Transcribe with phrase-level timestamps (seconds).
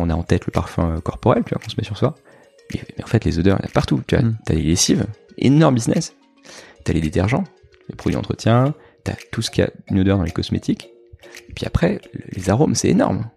[0.00, 2.14] On a en tête le parfum euh, corporel, tu vois, qu'on se met sur soi.
[2.74, 4.02] Mais, mais en fait, les odeurs, il y en a partout.
[4.06, 4.36] Tu vois, Mm.
[4.46, 5.06] t'as les lessives,
[5.38, 6.14] énorme business.
[6.84, 7.44] T'as les détergents,
[7.88, 10.88] les produits d'entretien, t'as tout ce qui a une odeur dans les cosmétiques.
[11.48, 13.28] Et puis après, le- les arômes, c'est énorme.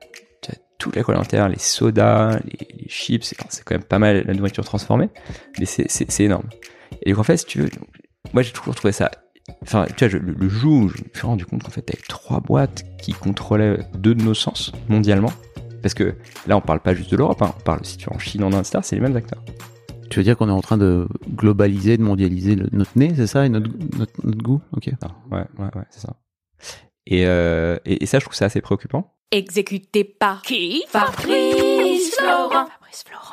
[0.41, 4.23] Tu as toute la alimentaire, les sodas, les, les chips, c'est quand même pas mal
[4.25, 5.09] la nourriture transformée,
[5.59, 5.89] mais c'est-
[6.21, 6.47] énorme.
[7.01, 7.87] Et donc en fait, si tu veux, donc,
[8.33, 9.11] moi j'ai toujours trouvé ça.
[9.61, 11.81] Enfin, tu vois, je- le, le jour où je me suis rendu compte qu'en fait,
[11.81, 15.33] t'avais trois boîtes qui contrôlaient deux de nos sens mondialement.
[15.83, 16.15] Parce que
[16.47, 18.43] là, on parle pas juste de l'Europe, hein, on parle, si tu vas en Chine,
[18.43, 19.43] en Inde, c'est les mêmes acteurs.
[20.09, 23.27] Tu veux dire qu'on est en train de globaliser, de mondialiser le- notre nez, c'est
[23.27, 24.61] ça, et notre, notre, notre goût?
[24.75, 24.89] Ok.
[25.03, 26.15] Ah, ouais, ouais, ouais, c'est ça.
[27.05, 29.13] Et, euh, et, et ça, je trouve ça assez préoccupant.
[29.31, 30.83] Exécuté par qui?
[30.87, 32.67] Fabrice Florent.
[32.67, 33.32] Fabrice Florent.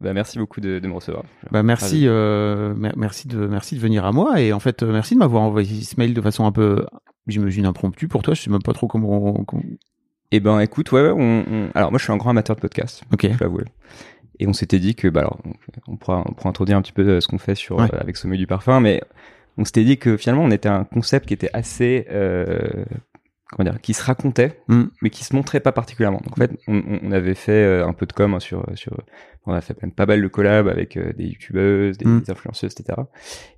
[0.00, 1.24] Bah, merci beaucoup de, de me recevoir.
[1.50, 4.92] Bah merci, euh, mer- merci de merci de venir à moi et en fait euh,
[4.92, 6.84] merci de m'avoir envoyé ce mail de façon un peu,
[7.26, 8.34] j'imagine impromptue pour toi.
[8.34, 9.32] Je sais même pas trop comment.
[9.44, 9.62] comment-
[10.32, 12.60] Eh ben, écoute, ouais, ouais, on, on- alors moi, je suis un grand amateur de
[12.60, 13.02] podcast.
[13.12, 13.26] Ok.
[13.30, 13.64] je peux avouer.
[14.38, 15.38] Et on s'était dit que, bah alors,
[15.88, 17.88] on- pourra, on pourra introduire un petit peu euh, ce qu'on fait sur, Ouais.
[17.94, 19.02] euh, avec Sommet du Parfum, mais
[19.56, 22.84] on s'était dit que finalement, on était un concept qui était assez, euh,
[23.56, 24.84] comment dire, qui se racontait, Mm.
[25.00, 26.20] mais qui se montrait pas particulièrement.
[26.22, 28.94] Donc en fait, on, on- avait fait euh, un peu de com hein, sur, sur,
[29.46, 32.20] on a fait même pas mal de collabs avec euh, des youtubeuses, des, Mm.
[32.20, 33.00] des influenceuses, etc.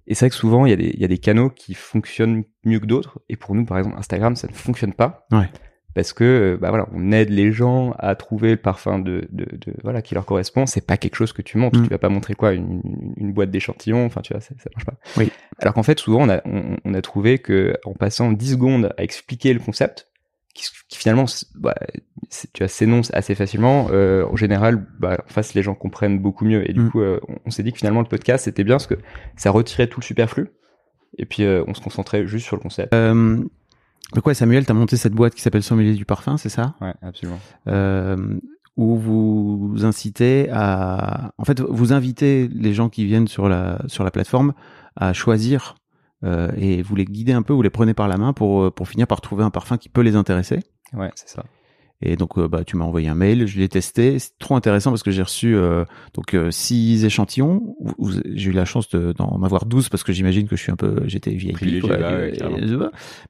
[0.06, 1.74] Et c'est vrai que souvent, il y a des, il y a des canaux qui
[1.74, 3.18] fonctionnent mieux que d'autres.
[3.28, 5.48] Et pour nous, par exemple, Instagram, ça ne fonctionne pas Ouais.
[5.98, 9.46] Parce que euh, bah voilà on aide les gens à trouver le parfum de, de,
[9.56, 11.82] de- voilà qui leur correspond c'est pas quelque chose que tu montres Mm.
[11.82, 14.70] tu vas pas montrer quoi une, une, une boîte d'échantillons enfin tu vois ça, ça
[14.76, 15.32] marche pas Oui.
[15.58, 18.94] alors qu'en fait souvent on a on, on a trouvé que en passant 10 secondes
[18.96, 20.06] à expliquer le concept
[20.54, 20.66] qui,
[20.96, 21.24] finalement
[21.56, 21.74] bah,
[22.52, 26.44] tu vois s'énonce assez facilement euh, en général bah, en face les gens comprennent beaucoup
[26.44, 26.90] mieux et du Mm.
[26.92, 28.98] coup euh, on, on s'est dit que finalement le podcast c'était bien parce que
[29.36, 30.48] ça retirait tout le superflu
[31.16, 32.94] et puis euh, on se concentrait juste sur le concept
[34.14, 36.74] donc ouais, Samuel, t'as monté cette boîte qui s'appelle Sommelier du parfum, c'est ça?
[36.80, 37.38] Ouais absolument.
[37.66, 38.38] Euh,
[38.76, 44.04] Où vous incitez à, en fait, vous invitez les gens qui viennent sur la sur
[44.04, 44.52] la plateforme
[44.96, 45.74] à choisir
[46.24, 48.70] euh, et vous les guidez un peu, vous les prenez par la main pour euh,
[48.70, 50.60] pour finir par trouver un parfum qui peut les intéresser.
[50.92, 51.44] ouais c'est ça
[52.00, 54.18] Et donc, euh, bah, tu m'as envoyé un mail, je l'ai testé.
[54.18, 55.84] C'est trop intéressant parce que j'ai reçu euh,
[56.14, 57.74] donc euh, six échantillons.
[58.24, 60.76] J'ai eu la chance de- d'en avoir 12 parce que j'imagine que je suis un
[60.76, 61.36] peu, j'étais
[61.80, 61.96] quoi.
[61.96, 62.32] bah ouais,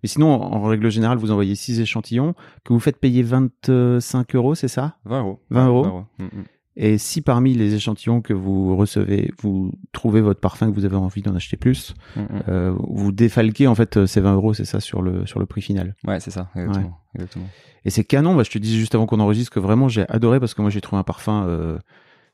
[0.02, 2.34] Mais sinon, en, règle générale, vous envoyez six échantillons
[2.64, 4.96] que vous faites payer 25 euros, c'est ça?
[5.06, 6.04] 20 euros 20 euros.
[6.18, 6.44] Mm, mm.
[6.80, 10.94] Et si parmi les échantillons que vous recevez, vous trouvez votre parfum que vous avez
[10.94, 12.20] envie d'en acheter plus, mm.
[12.48, 15.46] euh, vous défalquez en fait euh, ces 20 euros, c'est ça sur le sur le
[15.46, 15.96] prix final?
[16.06, 17.00] Ouais, c'est ça, exactement.
[17.18, 17.48] Exactement.
[17.84, 18.34] Et c'est canon.
[18.34, 20.70] Bah, je te disais juste avant qu'on enregistre que vraiment j'ai adoré parce que moi
[20.70, 21.78] j'ai trouvé un parfum euh,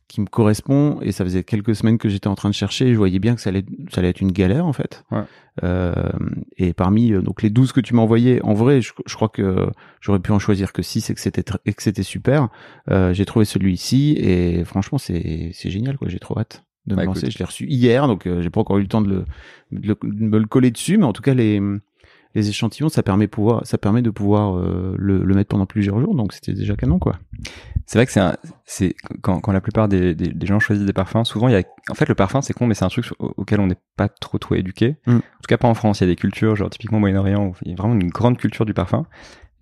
[0.08, 2.92] qui me correspond et ça faisait quelques semaines que j'étais en train de chercher et
[2.92, 5.04] je voyais bien que ça allait, ça allait être une galère en fait.
[5.10, 5.22] Ouais.
[5.62, 5.94] Euh,
[6.56, 9.28] et parmi euh, donc les 12 que tu m'as envoyés, en vrai, je, je crois
[9.28, 9.68] que
[10.00, 12.48] j'aurais pu en choisir que 6 et que c'était et que c'était super.
[12.90, 16.08] Euh, j'ai trouvé celui-ci et franchement c'est c'est génial quoi.
[16.08, 17.20] J'ai trop hâte de Bah, me lancer.
[17.20, 17.32] écoute.
[17.32, 19.24] Je l'ai reçu hier donc euh, j'ai pas encore eu le temps de, le,
[19.78, 21.60] de, le- de me le coller dessus, mais en tout cas les
[22.34, 26.00] les échantillons, ça permet pouvoir, ça permet de pouvoir euh, le, le mettre pendant plusieurs
[26.00, 27.16] jours, donc c'était déjà canon quoi.
[27.86, 28.34] C'est vrai que c'est un,
[28.64, 31.56] c'est quand, quand la plupart des, des, des gens choisissent des parfums, souvent il y
[31.56, 33.76] a, en fait le parfum c'est con mais c'est un truc au- auquel on n'est
[33.96, 34.96] pas trop trop éduqué.
[35.06, 35.16] Mm.
[35.16, 37.54] En tout cas pas en France, il y a des cultures genre typiquement Moyen-Orient où
[37.62, 39.06] il y a vraiment une grande culture du parfum.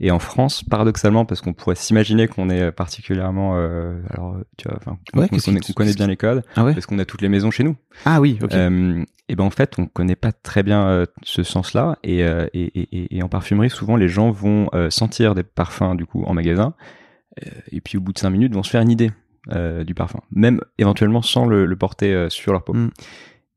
[0.05, 4.77] Et en France, paradoxalement, parce qu'on pourrait s'imaginer qu'on est particulièrement, euh, alors tu vois,
[4.77, 5.39] enfin, Ouais, qu'on
[5.75, 6.75] connaît, bien les codes, Ah ouais.
[6.75, 7.77] parce qu'on a toutes les maisons chez nous.
[8.05, 8.53] Ah oui, ok.
[8.53, 11.99] Euh, et ben en fait, on connaît pas très bien euh, ce sens-là.
[12.03, 16.05] Et, euh, et, et, en parfumerie, souvent les gens vont euh, sentir des parfums du
[16.05, 16.75] coup en magasin,
[17.47, 19.13] euh, et puis au bout de cinq minutes, vont se faire une idée
[19.53, 22.75] euh, du parfum, même éventuellement sans le, le porter euh, sur leur peau.
[22.75, 22.91] Mm.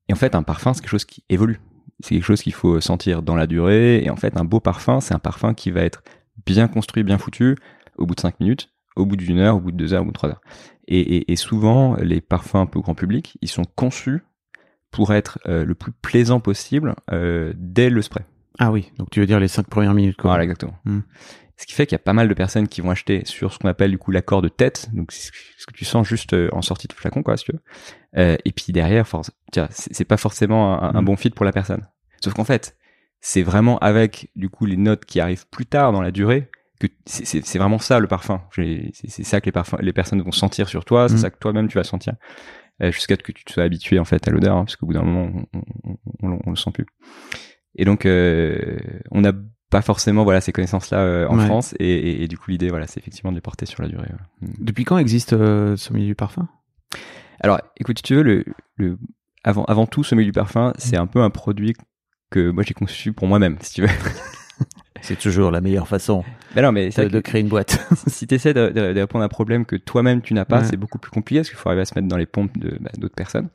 [0.10, 1.60] Et en fait, un parfum, c'est quelque chose qui évolue.
[2.02, 4.04] C'est quelque chose qu'il faut sentir dans la durée.
[4.04, 6.04] Et en fait, un beau parfum, c'est un parfum qui va être
[6.46, 7.56] bien construit, bien foutu,
[7.98, 10.06] au bout de cinq minutes, au bout d'une heure, au bout de deux heures, au
[10.06, 10.42] bout de trois heures.
[10.88, 14.22] Et, et, et souvent, les parfums un peu grand public, ils sont conçus
[14.92, 18.24] pour être euh, le plus plaisant possible euh, dès le spray.
[18.60, 20.30] Ah oui, donc tu veux dire les cinq premières minutes quoi.
[20.32, 20.76] Voilà, exactement.
[20.86, 21.00] Mm.
[21.58, 23.60] Ce qui fait qu'il y a pas mal de personnes qui vont acheter sur ce
[23.60, 25.32] qu'on appelle du coup l'accord de tête, donc ce
[25.66, 27.62] que tu sens juste euh, en sortie de flacon, quoi, si tu veux.
[28.18, 29.06] Euh, et puis derrière,
[29.70, 31.06] c'est pas forcément un, un Mm.
[31.06, 31.86] bon fit pour la personne.
[32.24, 32.78] Sauf qu'en fait,
[33.28, 36.48] c'est vraiment avec du coup les notes qui arrivent plus tard dans la durée
[36.80, 38.42] que c'est- vraiment ça le parfum.
[38.94, 41.18] C'est ça que les parfums, les personnes vont sentir sur toi, c'est Mm.
[41.18, 42.14] ça que toi-même tu vas sentir,
[42.84, 44.86] euh, jusqu'à ce que tu te sois habitué en fait à l'odeur, hein, parce qu'au
[44.86, 46.86] bout d'un moment, on, on, on, on- on le sent plus.
[47.78, 48.78] Et donc, euh,
[49.10, 49.34] on n'a
[49.72, 51.46] pas forcément voilà ces connaissances-là euh, en Ouais.
[51.46, 53.88] France, et, et, et du coup l'idée voilà, c'est effectivement de les porter sur la
[53.90, 54.08] durée.
[54.42, 54.48] ouais.
[54.50, 54.54] Mm.
[54.60, 56.48] Depuis quand existe ce milieu du parfum?
[57.40, 58.46] Alors, écoute, si tu veux, le,
[58.76, 59.00] le
[59.44, 61.74] avant avant tout, ce milieu du parfum, c'est un peu un produit
[62.30, 63.88] que moi j'ai conçu pour moi-même, si tu veux.
[65.02, 66.24] C'est toujours la meilleure façon
[66.56, 67.80] Mais non, mais de, créer une boîte.
[68.08, 70.62] si tu essaies de, de- de répondre à un problème que toi-même tu n'as pas,
[70.62, 70.66] Ouais.
[70.66, 72.90] c'est beaucoup plus compliqué parce qu'il faut arriver à se mettre dans les pompes bah,
[72.98, 73.50] d'autres personnes.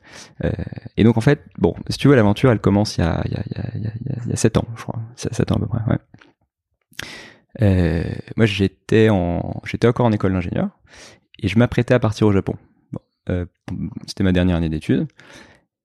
[0.45, 0.51] Euh,
[0.95, 3.31] et donc en fait, bon, si tu veux, l'aventure, elle commence il y a il
[3.31, 4.55] y a il y a il y a, il y a- il y a sept
[4.55, 5.79] ans, je crois, Sept- sept ans à peu près.
[5.87, 5.97] Ouais.
[7.61, 8.03] Euh,
[8.37, 10.69] moi, j'étais en j'étais encore en école d'ingénieur
[11.39, 12.55] et je m'apprêtais à partir au Japon.
[12.93, 13.45] Bon, euh,
[14.07, 15.07] c'était ma dernière année d'études.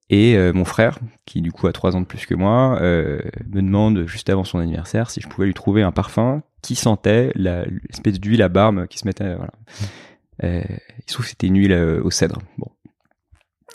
[0.08, 3.20] Et euh, mon frère, qui du coup a trois ans de plus que moi, euh,
[3.52, 7.32] me demande juste avant son anniversaire si je pouvais lui trouver un parfum qui sentait
[7.34, 9.34] l'espèce d'huile à barbe qui se mettait.
[9.34, 9.52] Voilà.
[10.44, 12.40] Euh, il se trouve que c'était une huile euh, au cèdre.
[12.58, 12.68] Bon.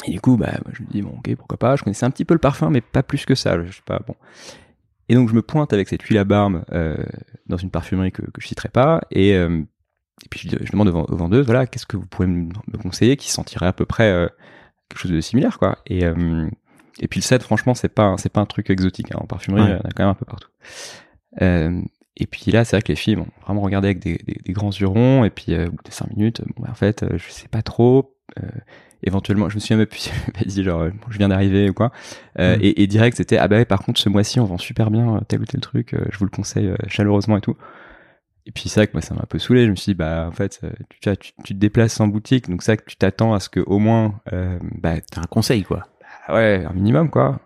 [0.08, 1.76] Et du coup, bah, je me dis bon, ok, pourquoi pas.
[1.76, 3.62] Je connaissais un petit peu le parfum, mais pas plus que ça.
[3.64, 4.00] Je sais pas.
[4.08, 4.16] Bon.
[5.10, 6.96] Et donc je me pointe avec cette huile à barbe euh,
[7.48, 9.60] dans une parfumerie que, que je citerai pas, et, euh,
[10.24, 13.18] et puis je, demande aux, vend- aux vendeuses, voilà, qu'est-ce que vous pourrez me conseiller
[13.18, 14.30] qui sentirait à peu près
[14.92, 15.78] quelque chose de similaire, quoi.
[15.88, 16.48] Et euh,
[17.00, 19.20] et puis le cèdre, franchement, c'est pas c'est pas un truc exotique hein.
[19.22, 19.68] en parfumerie, Ouais.
[19.70, 20.50] il y en a quand même un peu partout.
[21.42, 21.82] Euh,
[22.18, 24.54] et puis là, c'est vrai que les filles vont vraiment regarder avec des, des, des
[24.54, 27.06] grands yeux ronds, et puis euh, au bout de cinq minutes, bon, bah, en fait,
[27.18, 28.16] je sais pas trop.
[29.04, 30.12] éventuellement, je me suis même plus
[30.46, 31.92] dit genre, je viens d'arriver ou quoi.
[32.38, 32.42] Mm.
[32.62, 35.22] et, et direct, c'était ah bah ouais, par contre, ce mois-ci, on vend super bien
[35.28, 35.96] tel ou tel truc.
[36.12, 37.56] je vous le conseille chaleureusement et tout.
[38.46, 39.66] Et puis vrai que moi, ça m'a un peu saoulé.
[39.66, 42.50] Je me suis dit bah en fait, euh, tu, tu, tu, te déplaces en boutique,
[42.50, 45.64] donc vrai que tu t'attends à ce que au moins, euh, bah C'est un conseil
[45.64, 45.88] quoi.
[46.28, 47.40] ah ouais, un minimum quoi.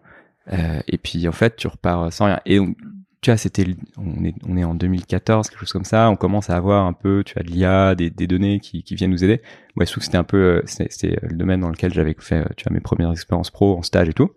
[0.54, 2.40] Euh, et puis en fait, tu repars sans rien.
[2.46, 2.78] Et donc,
[3.26, 3.66] tu vois, c'était,
[3.98, 6.12] on est, on est en 2014, quelque chose comme ça.
[6.12, 8.94] On commence à avoir un peu, tu as de l'IA, des, des données qui, qui
[8.94, 9.42] viennent nous aider.
[9.76, 12.36] Ouais, je trouve que c'était un peu, euh, c'était le domaine dans lequel j'avais fait,
[12.36, 14.30] euh, tu vois, mes premières expériences pro en stage et tout.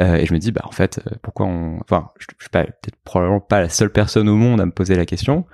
[0.00, 2.64] Euh, et je me dis, bah en fait, pourquoi on, enfin, je, je suis pas
[2.64, 5.46] peut-être probablement pas la seule personne au monde à me poser la question.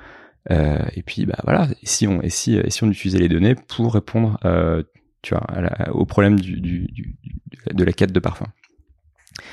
[0.51, 3.29] Euh, et puis bah voilà, et si on, et si, et si on utilisait les
[3.29, 4.83] données pour répondre, euh,
[5.23, 7.41] tu vois, à la- au problème du, du, du, du-
[7.73, 8.47] de la quête de parfum.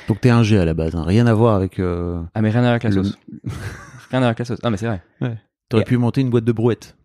[0.07, 1.03] Donc t'es un G à la base, hein.
[1.03, 1.79] rien à voir avec.
[1.79, 2.21] Euh...
[2.33, 3.19] Ah mais rien à voir avec la Le- sauce.
[4.09, 4.59] rien à voir avec la sauce.
[4.63, 5.01] Ah mais c'est vrai.
[5.69, 6.97] T'aurais Et- pu monter une boîte de brouettes.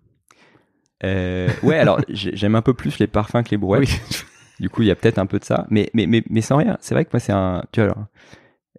[1.04, 3.88] Euh, ouais alors j'ai- j'aime un peu plus les parfums que les brouettes.
[4.60, 6.56] Du coup il y a peut-être un peu de ça, mais mais mais, mais sans
[6.56, 6.78] rien.
[6.80, 8.06] C'est vrai que moi c'est un, tu vois alors,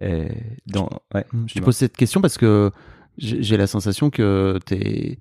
[0.02, 0.26] euh,
[0.66, 1.26] dans ouais.
[1.46, 2.70] Je te pose cette question parce que
[3.18, 5.18] j'ai la sensation que t'es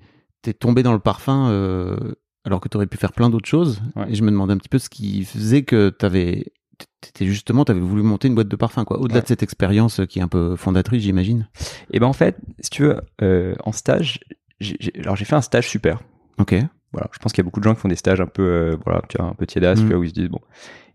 [0.47, 1.97] es tombé dans le parfum euh,
[2.43, 3.81] alors que t'aurais pu faire plein d'autres choses.
[3.95, 4.05] Ouais.
[4.11, 6.53] Et je me demandais un petit peu ce qui faisait que t'avais
[7.01, 8.99] t'étais justement t'avais voulu monter une boîte de parfum quoi.
[8.99, 9.21] Au-delà Ouais.
[9.23, 11.47] de cette expérience qui est un peu fondatrice, j'imagine.
[11.91, 14.19] Et ben en fait, si tu veux, euh, en stage,
[14.59, 15.99] j'ai- j'ai- alors j'ai fait un stage super.
[16.37, 16.53] Ok.
[16.91, 18.41] voilà, je pense qu'il y a beaucoup de gens qui font des stages un peu,
[18.43, 19.87] euh, voilà, tu vois, un peu tiédas, Mm.
[19.87, 20.39] vois, où ils se disent bon.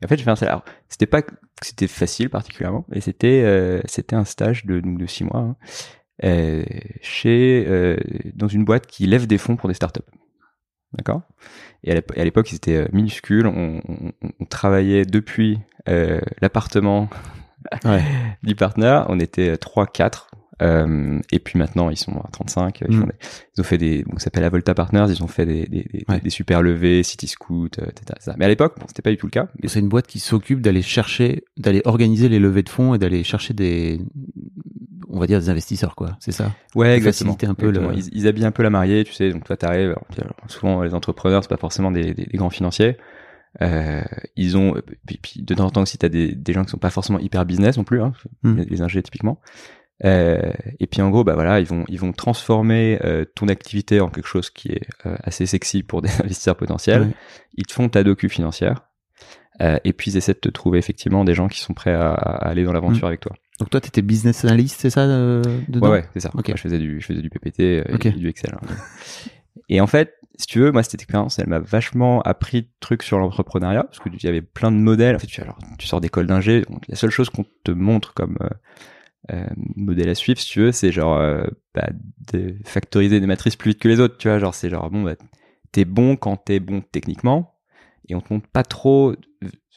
[0.01, 0.59] Et en fait, j'ai fait un stage.
[0.89, 5.05] C'était pas que c'était facile particulièrement, mais c'était, euh, c'était un stage de donc de
[5.07, 5.57] six mois hein,
[6.25, 6.65] euh,
[7.01, 7.97] chez euh,
[8.35, 10.01] dans une boîte qui lève des fonds pour des startups.
[10.93, 11.23] D'accord?
[11.85, 13.47] Et à l'époque, ils étaient euh, minuscules.
[13.47, 15.59] On, on- on travaillait depuis
[15.89, 17.09] euh, l'appartement
[17.85, 18.03] Ouais.
[18.43, 19.07] du partenaire.
[19.09, 20.27] On était 3-4.
[20.63, 22.83] Euh, et puis maintenant, ils sont à 35.
[22.87, 23.01] Ils, Mm.
[23.01, 23.15] font des-
[23.57, 25.07] ils ont fait des, bon, ça s'appelle la Volta Partners.
[25.09, 26.21] Ils ont fait des, des, des, Ouais.
[26.21, 28.19] des super levées, City Scoot, euh, etc.
[28.19, 28.35] ça.
[28.37, 29.49] Mais à l'époque, bon, c'était pas du tout le cas.
[29.65, 33.25] C'est une boîte qui s'occupe d'aller chercher, d'aller organiser les levées de fonds et d'aller
[33.25, 34.01] chercher des,
[35.11, 36.17] on va dire des investisseurs, quoi.
[36.21, 36.53] C'est ça?
[36.75, 37.33] Ouais, exactement.
[37.33, 37.91] un peu Exactement.
[37.91, 39.31] le- Ils, ils habillent un peu la mariée, tu sais.
[39.31, 39.97] Donc toi, t'arrives.
[40.47, 42.97] Souvent, les entrepreneurs, c'est pas forcément des, des, des grands financiers.
[43.63, 44.03] Euh,
[44.37, 44.75] ils ont,
[45.07, 47.19] puis, puis de temps en temps aussi, t'as des, des gens qui sont pas forcément
[47.19, 48.13] hyper business non plus, hein,
[48.45, 48.61] Mm.
[48.69, 49.41] les, ingés typiquement.
[50.05, 54.01] Euh, et puis en gros, bah voilà, ils vont, ils vont transformer euh, ton activité
[54.01, 57.11] en quelque chose qui est assez sexy pour des investisseurs potentiels.
[57.57, 58.87] Ils te font ta docu financière.
[59.85, 62.49] Et puis ils essaient de te trouver effectivement des gens qui sont prêts à, à
[62.49, 63.37] aller dans l'aventure avec toi.
[63.61, 66.31] Donc toi, t'étais business analyst, c'est ça, euh, dedans Ouais, ouais, c'est ça.
[66.35, 66.49] Ok.
[66.49, 68.55] Moi, je faisais du, je faisais du PPT euh, et du Excel.
[68.55, 68.67] hein.
[69.69, 73.03] Et en fait, si tu veux, moi, cette expérience, elle m'a vachement appris de trucs
[73.03, 75.17] sur l'entrepreneuriat, parce que il y avait plein de modèles.
[75.17, 78.39] En fait, tu, alors, tu sors d'école d'ingé, la seule chose qu'on te montre comme
[78.41, 78.49] euh,
[79.33, 81.19] euh, modèle à suivre, si tu veux, c'est genre
[81.75, 81.89] bah,
[82.33, 84.39] de factoriser des matrices plus vite que les autres, tu vois.
[84.39, 85.17] Genre, c'est genre, bon, bah,
[85.71, 87.59] t'es bon quand t'es bon techniquement,
[88.09, 89.15] et on te montre pas trop,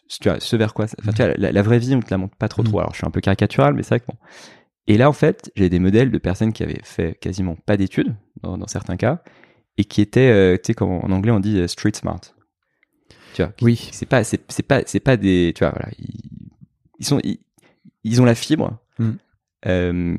[0.08, 0.88] tu vois, ce vers quoi.
[0.88, 2.70] ça- Enfin, tu vois, la, la vraie vie, on te la montre pas trop Mhm.
[2.70, 2.80] trop.
[2.80, 4.18] Alors, je suis un peu caricatural, mais c'est vrai que bon.
[4.88, 8.16] Et là, en fait, j'ai des modèles de personnes qui avaient fait quasiment pas d'études,
[8.42, 9.22] dans, dans certains cas,
[9.78, 12.20] et qui étaient, euh, tu sais, comme en anglais on dit euh, street smart.
[13.34, 13.90] Tu vois, Oui.
[13.92, 16.52] c'est pas, c'est, c'est pas, c'est pas des, tu vois, voilà, ils,
[17.00, 17.40] ils sont, ils,
[18.04, 19.12] ils ont la fibre, Mm.
[19.68, 20.18] euh,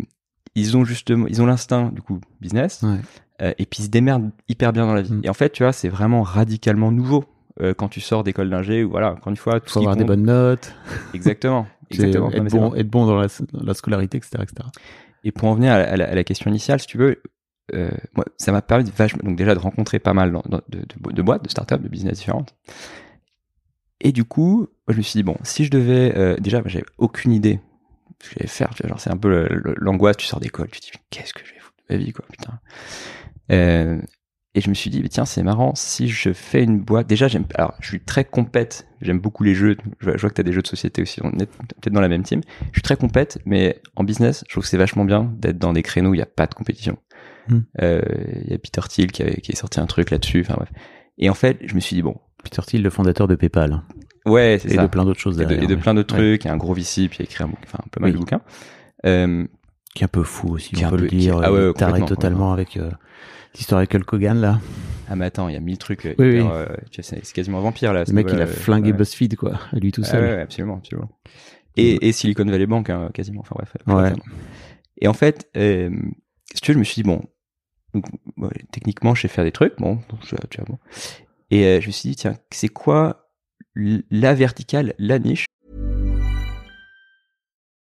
[0.57, 2.99] ils ont justement, ils ont l'instinct du coup business, Ouais.
[3.43, 5.12] euh, et puis ils se démerdent hyper bien dans la vie.
[5.12, 5.21] Mm.
[5.25, 7.25] Et en fait, tu vois, c'est vraiment radicalement nouveau
[7.61, 10.04] euh, quand tu sors d'école d'ingé ou voilà, encore une fois, tout Faut avoir des
[10.04, 10.75] bonnes notes,
[11.12, 12.30] Exactement, exactement.
[12.30, 14.68] Être, bon, être bon dans la, dans la scolarité, etc., etc.
[15.25, 17.23] Et pour en venir à la, à la- à la question initiale, si tu veux,
[17.75, 20.32] euh, moi, ça m'a permis de vachement, donc déjà de rencontrer pas mal
[20.68, 22.54] de, de- de boîtes, de startups, de business différentes.
[24.00, 27.32] Et du coup, je me suis dit, bon, si je devais, euh, déjà, j'avais aucune
[27.32, 27.61] idée
[28.20, 30.92] ce que j'allais faire, genre, c'est un peu l'angoisse, tu sors d'école, tu te dis,
[31.11, 32.58] qu'est-ce que je vais foutre de ma vie, quoi, putain.
[33.52, 34.00] Euh,
[34.54, 37.26] et je me suis dit, mais tiens, c'est marrant, si je fais une boîte, déjà,
[37.28, 40.52] j'aime, alors, je suis très compète, j'aime beaucoup les jeux, je vois, que t'as des
[40.52, 42.40] jeux de société aussi, on est peut-être dans la même team.
[42.70, 45.73] Je suis très compète, mais en business, je trouve que c'est vachement bien d'être dans
[45.73, 46.96] des créneaux où il n'y a pas de compétition.
[47.49, 47.61] Hmm.
[47.82, 48.00] Euh,
[48.44, 50.70] Il y a Peter Thiel qui, avait- qui est sorti un truc là-dessus, enfin bref.
[51.18, 53.82] Et en fait, je me suis dit, bon, Peter Thiel, le fondateur de PayPal,
[54.26, 54.82] ouais, c'est et ça.
[54.82, 55.64] de plein d'autres choses et de, derrière.
[55.64, 56.37] et de mais- plein d'autres ouais.
[56.37, 58.14] trucs, et un gros VC, puis il a écrit un, bouquin- enfin, pas mal Oui.
[58.14, 58.40] de bouquins.
[59.06, 59.46] Euh,
[59.94, 61.40] Qui est un peu fou aussi, Qui on un peut peu- le qui- dire.
[61.42, 62.90] ah ouais, il ouais, taré totalement avec euh,
[63.56, 64.61] l'histoire avec Hulk Hogan, là.
[65.08, 66.02] ah, mais attends, il y a mille trucs.
[66.04, 66.38] Oui, oui.
[66.40, 66.66] euh,
[67.00, 68.04] c'est quasiment un vampire, là.
[68.06, 68.96] Le mec, il a flingué ouais.
[68.99, 70.23] BuzzFeed, quoi, lui tout Ah seul.
[70.25, 71.11] ouais, ouais, absolument, absolument.
[71.76, 73.40] Et, et Silicon Valley Bank, hein, quasiment.
[73.40, 73.75] Enfin bref.
[73.87, 74.12] Ouais.
[75.00, 75.90] Et en fait, euh,
[76.54, 77.23] si tu veux, je me suis dit, bon,
[77.94, 78.04] donc,
[78.70, 80.78] techniquement, je sais faire des trucs, bon, donc, je- tu vois, bon.
[81.50, 83.28] Et euh, je me suis dit, tiens, c'est quoi
[83.75, 85.46] la verticale, la niche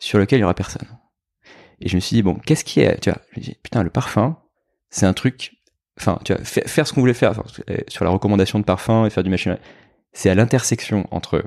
[0.00, 0.88] Sur lequel il y aura personne
[1.80, 3.90] Et je me suis dit, bon, qu'est-ce qui est, tu vois, je me putain, le
[3.90, 4.36] parfum,
[4.88, 5.52] c'est un truc,
[5.98, 7.40] enfin, tu vois, fa- faire ce qu'on voulait faire
[7.70, 9.56] euh, sur la recommandation de parfum et faire du machine,
[10.12, 11.44] c'est à l'intersection entre,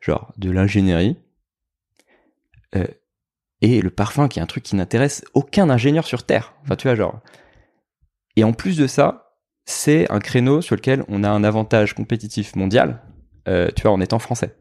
[0.00, 1.16] genre, de l'ingénierie
[2.74, 2.86] euh,
[3.60, 6.54] et le parfum, qui est un truc qui n'intéresse aucun ingénieur sur Terre.
[6.62, 7.20] Enfin, tu vois, genre.
[8.36, 12.56] Et en plus de ça, c'est un créneau sur lequel on a un avantage compétitif
[12.56, 13.02] mondial,
[13.48, 14.56] euh, tu vois, en étant français.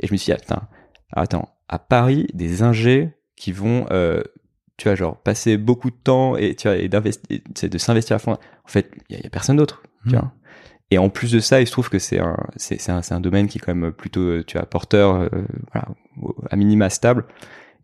[0.00, 0.68] Et je me suis dit, ah, putain,
[1.12, 4.22] attends, à Paris, des ingés qui vont, euh,
[4.76, 8.16] tu vois, genre, passer beaucoup de temps et, tu vois, et d'investir, c'est de s'investir
[8.16, 8.32] à fond.
[8.32, 10.20] En fait, il y, a- y a personne d'autre, tu Mhm.
[10.20, 10.32] vois.
[10.90, 13.20] Et en plus de ça, il se trouve que c'est un, c'est, un, c'est un
[13.20, 15.28] domaine qui est quand même plutôt, euh, tu vois, porteur, euh,
[15.72, 15.88] voilà,
[16.50, 17.26] à minima stable.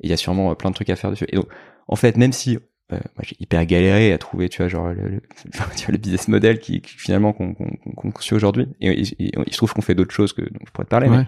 [0.00, 1.26] Et il y a sûrement plein de trucs à faire dessus.
[1.28, 1.46] Et donc,
[1.86, 2.56] en fait, même si
[2.92, 5.20] euh, moi j'ai hyper galéré à trouver, tu vois, genre le, le,
[5.76, 8.68] tu vois, le business model qui, qui finalement qu'on qu'on suit aujourd'hui.
[8.80, 10.90] Et, et- et il se trouve qu'on fait d'autres choses que dont je pourrais te
[10.90, 11.08] parler.
[11.08, 11.18] Ouais.
[11.18, 11.26] Mais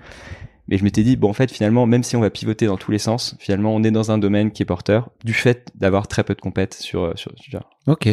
[0.68, 2.98] je m'étais dit, bon, en fait, finalement, même si on va pivoter dans tous les
[2.98, 6.34] sens, finalement, on est dans un domaine qui est porteur du fait d'avoir très peu
[6.34, 7.58] de compètes sur, euh, sur ce sujet.
[7.86, 8.06] Ok.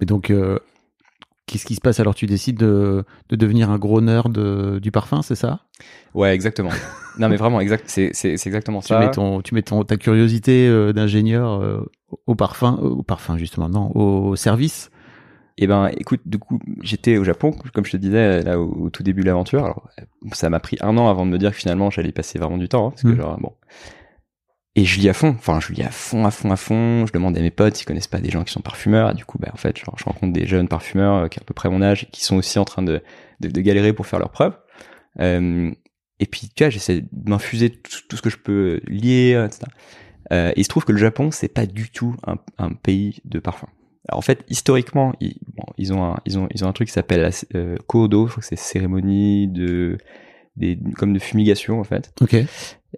[0.00, 0.58] Mais donc, euh,
[1.46, 2.00] qu'est-ce qui se passe?
[2.00, 5.60] Alors Tu décides de, de devenir un gros nerd de- du parfum, c'est ça?
[6.14, 6.70] Ouais, exactement.
[7.18, 8.98] non, mais vraiment, exact, c'est, c'est, c'est exactement Tu ça.
[8.98, 11.82] mets, ton, tu mets ton, ta curiosité euh, d'ingénieur euh,
[12.26, 14.90] au parfum, euh, au parfum justement, non, au service.
[15.62, 18.90] Et ben, écoute, du coup, j'étais au Japon, comme je te disais, là, au, au
[18.90, 19.62] tout début de l'aventure.
[19.64, 19.88] Alors,
[20.32, 22.56] ça m'a pris un an avant de me dire que finalement, j'allais y passer vraiment
[22.58, 23.16] du temps, hein, parce que Mm.
[23.16, 23.52] genre, bon.
[24.76, 27.04] Et je lis à fond, enfin, je lis à fond, à fond, à fond.
[27.06, 29.10] Je demande à mes potes s'ils connaissent pas des gens qui sont parfumeurs.
[29.10, 31.42] Et du coup, bah, en fait, genre, je rencontre des jeunes parfumeurs euh, qui ont
[31.42, 33.02] à peu près mon âge et qui sont aussi en train de,
[33.40, 34.56] de, de galérer pour faire leurs preuves.
[35.20, 35.70] Euh,
[36.20, 39.64] et puis, tu vois, j'essaie de m'infuser tout, tout ce que je peux lire, etc.
[40.32, 43.20] Euh, et il se trouve que le Japon, c'est pas du tout un, un pays
[43.24, 43.66] de parfum.
[44.08, 46.88] Alors en fait, historiquement, ils, bon, ils ont un, ils ont, ils ont un truc
[46.88, 49.98] qui s'appelle euh, kodo, je crois que c'est cérémonie de,
[50.56, 52.12] des, comme de fumigation en fait.
[52.20, 52.36] Ok.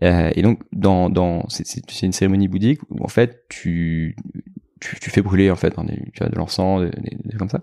[0.03, 4.17] Euh, et donc dans, dans, c'est, une cérémonie bouddhique où en fait tu,
[4.81, 7.49] tu, tu fais brûler en fait hein, des- tu vois, de l'encens, des, des- comme
[7.51, 7.63] ça.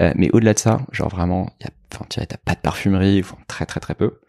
[0.00, 3.20] Euh, mais au-delà de ça, genre vraiment, y a, enfin, tu t'as pas de parfumerie,
[3.20, 4.20] enfin, très très très peu.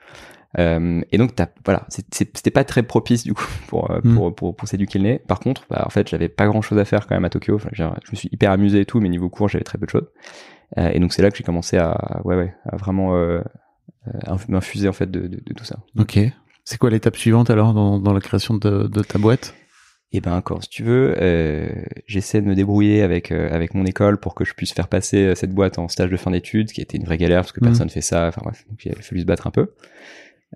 [0.59, 4.15] Euh, et donc t'as, voilà, c'était pas très propice du coup pour euh, Mm.
[4.15, 5.19] pour pour, pour s'éduquer le nez.
[5.19, 7.55] Par contre, bah, en fait, j'avais pas grand chose à faire quand même à Tokyo.
[7.55, 9.91] Enfin, je me suis hyper amusé et tout, mais niveau cours, j'avais très peu de
[9.91, 10.07] choses.
[10.77, 13.41] Euh, et donc c'est là que j'ai commencé à, ouais ouais, à vraiment euh,
[14.47, 15.77] m'infuser en fait de, de, de tout ça.
[15.97, 16.19] Ok.
[16.65, 19.53] C'est quoi l'étape suivante alors dans, dans la création de, de ta boîte?
[20.15, 21.67] Et ben encore, si tu veux, euh,
[22.05, 25.33] j'essaie de me débrouiller avec euh, avec mon école pour que je puisse faire passer
[25.35, 27.67] cette boîte en stage de fin d'études, qui était une vraie galère parce que Mhm.
[27.67, 28.27] personne fait ça.
[28.27, 29.71] Enfin bref, donc il a fallu se battre un peu.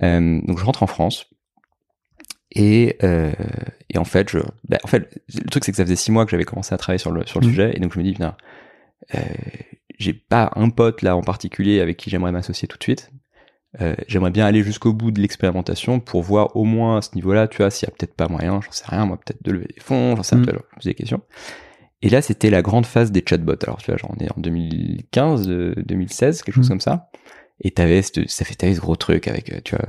[0.03, 1.25] Euh, donc je rentre en France
[2.51, 3.31] et euh,
[3.89, 6.23] et en fait je, bah, en fait le truc c'est que ça faisait six mois
[6.25, 7.51] que j'avais commencé à travailler sur le sur le Mhm.
[7.51, 8.35] sujet et donc je me dis putain,
[9.15, 9.19] euh,
[9.99, 13.11] j'ai pas un pote là en particulier avec qui j'aimerais m'associer tout de suite.
[13.81, 17.47] Euh, j'aimerais bien aller jusqu'au bout de l'expérimentation pour voir au moins à ce niveau-là,
[17.47, 19.67] tu vois, s'il y a peut-être pas moyen, j'en sais rien, moi, peut-être de lever
[19.75, 20.45] des fonds, j'en sais Mm.
[20.45, 21.21] rien, je des questions.
[22.01, 23.55] Et là, c'était la grande phase des chatbots.
[23.63, 26.69] Alors, tu vois, genre, on est en 2015, euh, 2016, quelque chose Mm.
[26.69, 27.09] comme ça.
[27.61, 29.85] Et t'avais, ça fait, t'avais ce gros truc avec, euh, tu vois,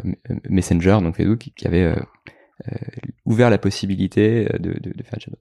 [0.48, 1.96] Messenger, donc Facebook, qui, qui avait euh,
[2.72, 2.76] euh,
[3.26, 5.38] ouvert la possibilité de, de, de faire chatbot.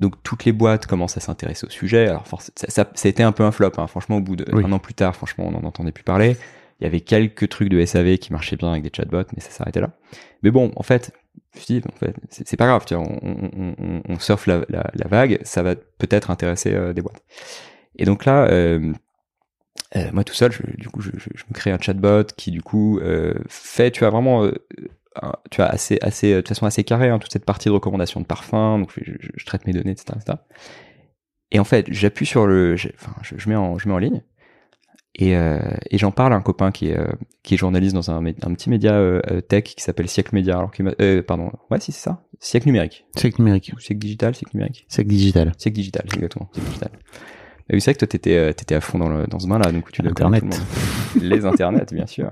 [0.00, 2.06] Donc toutes les boîtes commencent à s'intéresser au sujet.
[2.08, 3.72] Alors ça, ça, ça a été un peu un flop.
[3.78, 3.86] Hein.
[3.86, 4.64] Franchement, au bout de Oui.
[4.64, 6.36] un an plus tard, franchement, on n'en entendait plus parler.
[6.80, 9.50] Il y avait quelques trucs de SAV qui marchaient bien avec des chatbots, mais ça
[9.50, 9.92] s'arrêtait là.
[10.42, 11.12] Mais bon, en fait,
[11.54, 11.80] je en
[12.28, 12.84] c'est c'est pas grave.
[12.84, 16.74] Tu vois, on, on, on, on surfe la, la, la vague, ça va peut-être intéresser
[16.74, 17.22] euh, des boîtes.
[17.96, 18.92] Et donc là, euh,
[19.96, 22.50] euh, moi tout seul, je, du coup, je, je, je me crée un chatbot qui
[22.50, 24.52] du coup euh, fait, tu vois, vraiment, euh,
[25.22, 28.20] un- tu vois, assez, assez, de façon assez carrée, hein, toute cette partie de recommandation
[28.20, 28.78] de parfum.
[28.78, 30.38] Donc je, traite mes données, etc., etc.
[31.52, 34.22] Et en fait, j'appuie sur le, enfin, je, mets en, je mets en ligne.
[35.18, 36.98] Et, et j'en parle à un copain qui est,
[37.42, 39.00] qui est journaliste dans un, petit média
[39.48, 40.58] tech qui s'appelle Siècle Média.
[40.58, 43.72] Alors, euh, pardon, ouais, si c'est ça, Siècle Numérique, Siècle numérique.
[43.74, 45.54] ou Siècle Digital, Siècle Numérique, Siècle digital.
[45.56, 46.90] Siècle Digital, exactement, Siècle Digital.
[47.68, 49.48] Et oui, c'est vrai que toi, t'étais, euh, t'étais à fond dans, le, dans ce
[49.48, 50.44] bain-là, donc tu Internet.
[50.44, 51.20] le.
[51.28, 52.30] Les internets, bien sûr.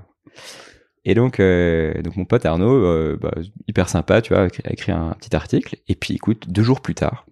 [1.03, 3.33] Et donc, euh, donc mon pote Arnaud, euh, bah,
[3.67, 5.75] hyper sympa, tu vois, a écrit- un petit article.
[5.87, 7.25] Et puis, écoute, deux jours plus tard,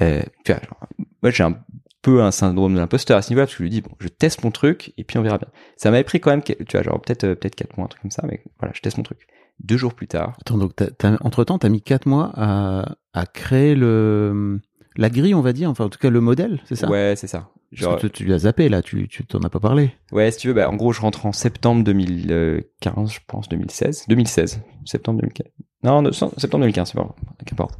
[0.00, 0.80] euh, tu vois, genre,
[1.22, 1.56] moi j'ai un
[2.02, 4.08] peu un syndrome de l'imposteur à ce niveau-là parce que je lui dis bon, je
[4.08, 5.48] teste mon truc et puis on verra bien.
[5.76, 8.02] Ça m'avait pris quand même, tu vois, genre peut-être euh, peut-être quatre mois, un truc
[8.02, 9.26] comme ça, mais voilà, je teste mon truc.
[9.60, 12.96] Deux jours plus tard, Attends, donc t'as- t'as- entre-temps, tu as mis 4 mois à,
[13.12, 14.60] à créer le,
[14.96, 16.88] la grille, on va dire, enfin en tout cas le modèle, c'est ça?
[16.88, 17.50] Ouais, c'est ça.
[17.72, 19.90] Genre, Parce que tu, tu l'as zappé là, tu tu t'en as pas parlé.
[20.12, 24.04] Ouais, si tu veux, bah, en gros, je rentre en septembre 2015, je pense, 2016.
[24.08, 24.60] 2016.
[24.84, 25.46] Septembre 2015.
[25.82, 27.78] Non, septembre 2015, c'est pas qu'importe.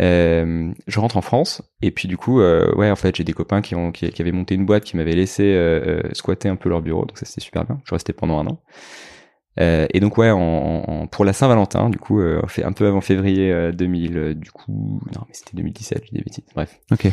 [0.00, 3.34] Euh, je rentre en France, et puis du coup, euh, ouais, en fait, j'ai des
[3.34, 6.56] copains qui, ont, qui, qui avaient monté une boîte qui m'avaient laissé euh, squatter un
[6.56, 7.80] peu leur bureau, donc ça c'était super bien.
[7.84, 8.62] Je resté pendant un an.
[9.60, 12.86] Euh, et donc ouais, en, en- pour la Saint-Valentin, du coup, euh, fait un peu
[12.86, 16.44] avant février euh, 2000, euh, du coup, non, mais c'était 2017, je dis des bêtises.
[16.54, 16.78] Bref.
[16.90, 17.08] Ok.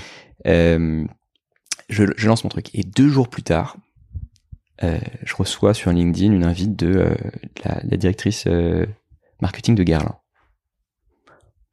[1.89, 2.73] Je, je lance mon truc.
[2.75, 3.77] Et deux jours plus tard,
[4.81, 7.15] je reçois sur LinkedIn une invite de
[7.65, 8.45] la, la directrice
[9.41, 10.15] marketing de Guerlain.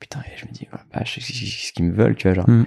[0.01, 2.35] Putain, et je me dis, voilà, bah, je sais ce qu'ils me veulent, tu vois,
[2.35, 2.49] genre.
[2.49, 2.65] Mm.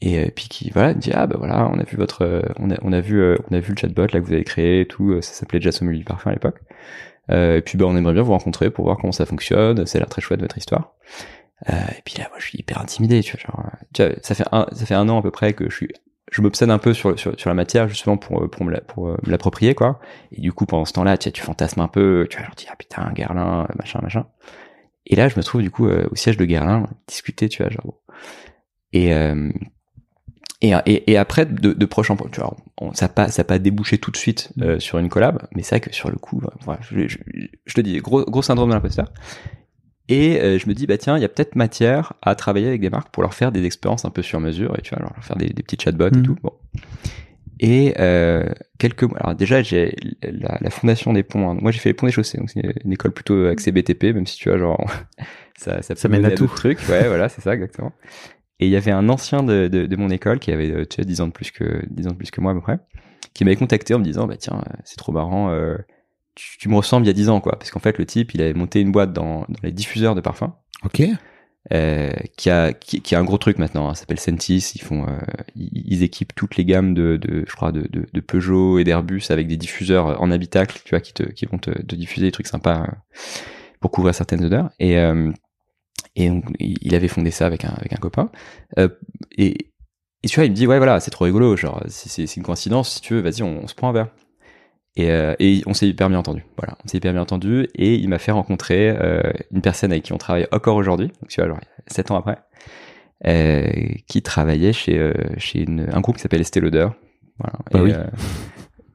[0.00, 2.70] Et euh, puis qui voilà dit ah bah voilà on a vu votre euh, on
[2.70, 4.80] a on a vu euh, on a vu le chatbot là que vous avez créé
[4.80, 6.60] et tout ça s'appelait du parfum à l'époque.
[7.30, 9.78] Euh, et puis bah on aimerait bien vous rencontrer pour voir comment ça fonctionne.
[9.80, 10.94] A l'air très chouette votre histoire.
[11.70, 14.34] Euh, et puis là moi je suis hyper intimidé tu vois genre tu vois, ça
[14.34, 15.88] fait un ça fait un an à peu près que je suis
[16.32, 19.30] je m'obsède un peu sur, sur sur la matière justement pour pour me pour me
[19.30, 20.00] l'approprier quoi.
[20.32, 22.56] Et du coup pendant ce temps-là tu vois, tu fantasmes un peu tu vois genre
[22.56, 24.26] dis ah putain Guerlain machin machin.
[25.06, 27.70] Et là je me trouve du coup euh, au siège de Guerlain discuter tu vois
[27.70, 28.00] genre
[30.66, 33.44] Et, et, et après, de, de prochains tu vois, on, ça n'a pas, ça a
[33.44, 36.16] pas débouché tout de suite euh, sur une collab, mais c'est vrai que sur le
[36.16, 37.18] coup, voilà, je, je,
[37.66, 39.12] je te dis, gros, gros syndrome de l'imposteur.
[40.08, 42.80] Et euh, je me dis, bah tiens, il y a peut-être matière à travailler avec
[42.80, 45.12] des marques pour leur faire des expériences un peu sur mesure et tu vois, leur
[45.24, 46.22] faire des, des petits chatbots et Mhm.
[46.22, 46.36] tout.
[46.42, 46.52] Bon.
[47.60, 48.44] Et euh,
[48.78, 49.18] quelques mois.
[49.20, 51.50] Alors déjà, j'ai la, la fondation des ponts.
[51.50, 51.56] hein.
[51.60, 54.04] Moi, j'ai fait les ponts des chaussées, donc c'est une, une école plutôt axée BTP,
[54.14, 54.84] même si tu vois, genre,
[55.56, 56.48] ça, ça, Ça mène à tout.
[56.48, 56.80] trucs.
[56.88, 57.92] Ouais, voilà, c'est ça exactement.
[58.60, 60.96] Et il y avait un ancien de, de, de mon école qui avait, euh, tu
[60.96, 62.78] vois, 10 ans de plus que 10 ans de plus que moi à peu près,
[63.34, 65.50] qui m'avait contacté en me disant, bah tiens, euh, c'est trop marrant.
[65.50, 65.76] euh,
[66.36, 67.58] tu, tu me ressembles il y a 10 ans, quoi.
[67.58, 70.20] Parce qu'en fait, le type, il avait monté une boîte dans, dans les diffuseurs de
[70.20, 70.52] parfums
[70.84, 71.02] Ok.
[71.72, 73.88] euh, qui a qui, qui a un gros truc maintenant.
[73.88, 74.72] hein, ça s'appelle Sentis.
[74.74, 75.18] Ils font, euh,
[75.56, 78.84] ils, ils équipent toutes les gammes de, de je crois, de, de, de Peugeot et
[78.84, 82.26] d'Airbus avec des diffuseurs en habitacle, tu vois, qui te, qui vont te, te diffuser
[82.26, 82.86] des trucs sympas euh,
[83.80, 84.70] pour couvrir certaines odeurs.
[84.78, 85.30] Et euh,
[86.16, 88.30] et donc, il avait fondé ça avec un avec un copain.
[88.78, 88.88] Euh,
[89.36, 89.56] et
[90.22, 91.56] et tu vois, il me dit ouais voilà, c'est trop rigolo.
[91.56, 94.08] Genre, c'est c'est une coïncidence, si tu veux, vas-y, on, on se prend un verre.
[94.96, 96.44] Et, euh, et on s'est hyper bien entendu.
[96.56, 97.68] Voilà, on s'est hyper bien entendu.
[97.74, 101.08] Et il m'a fait rencontrer euh, une personne avec qui on travaille encore aujourd'hui.
[101.08, 102.38] Donc tu vois, genre sept ans après,
[103.26, 103.68] euh,
[104.06, 106.88] qui travaillait chez euh, chez une- un groupe qui s'appelle Estée Lauder.
[107.38, 107.58] Voilà.
[107.72, 107.92] Bah et, oui.
[107.92, 108.04] euh,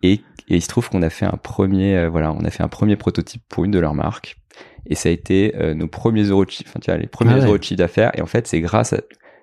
[0.04, 0.22] et, et
[0.56, 2.96] il se trouve qu'on a fait un premier, euh, voilà, on a fait un premier
[2.96, 4.38] prototype pour une de leurs marques.
[4.86, 7.34] Et ça a été euh, nos premiers euros de chiffre, enfin, tu vois, les premiers
[7.34, 7.46] Ah ouais.
[7.46, 8.12] euros de chiffre d'affaires.
[8.18, 8.98] Et en fait, c'est grâce à,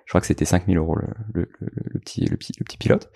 [0.05, 2.77] je crois que c'était 5000 euros le, le, le, le petit, le petit, le petit
[2.77, 3.09] pilote.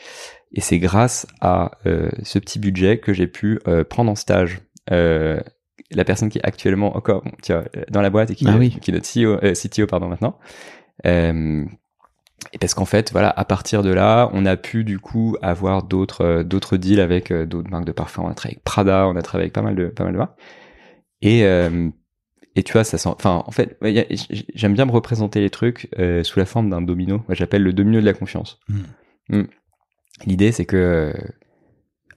[0.53, 4.59] Et c'est grâce à euh, ce petit budget que j'ai pu euh, prendre en stage
[4.91, 5.39] euh,
[5.91, 8.55] la personne qui est actuellement encore bon, tu vois, dans la boîte et qui, Ah
[8.57, 8.77] oui.
[8.81, 10.37] qui est notre CEO, euh, CTO pardon maintenant.
[11.05, 11.65] Euh,
[12.53, 15.83] et parce qu'en fait, voilà, à partir de là, on a pu du coup avoir
[15.83, 18.19] d'autres euh, d'autres deals avec euh, d'autres marques de parfums.
[18.19, 20.17] On a travaillé avec Prada, on a travaillé avec pas mal de pas mal de
[20.17, 20.37] marques.
[21.21, 21.89] Et euh,
[22.55, 23.09] et tu vois, ça sent.
[23.09, 23.77] Enfin, en fait,
[24.53, 27.23] j'aime bien me représenter les trucs euh, sous la forme d'un domino.
[27.27, 28.59] Moi, j'appelle le domino de la confiance.
[29.29, 29.43] Mm.
[30.25, 31.13] L'idée, c'est que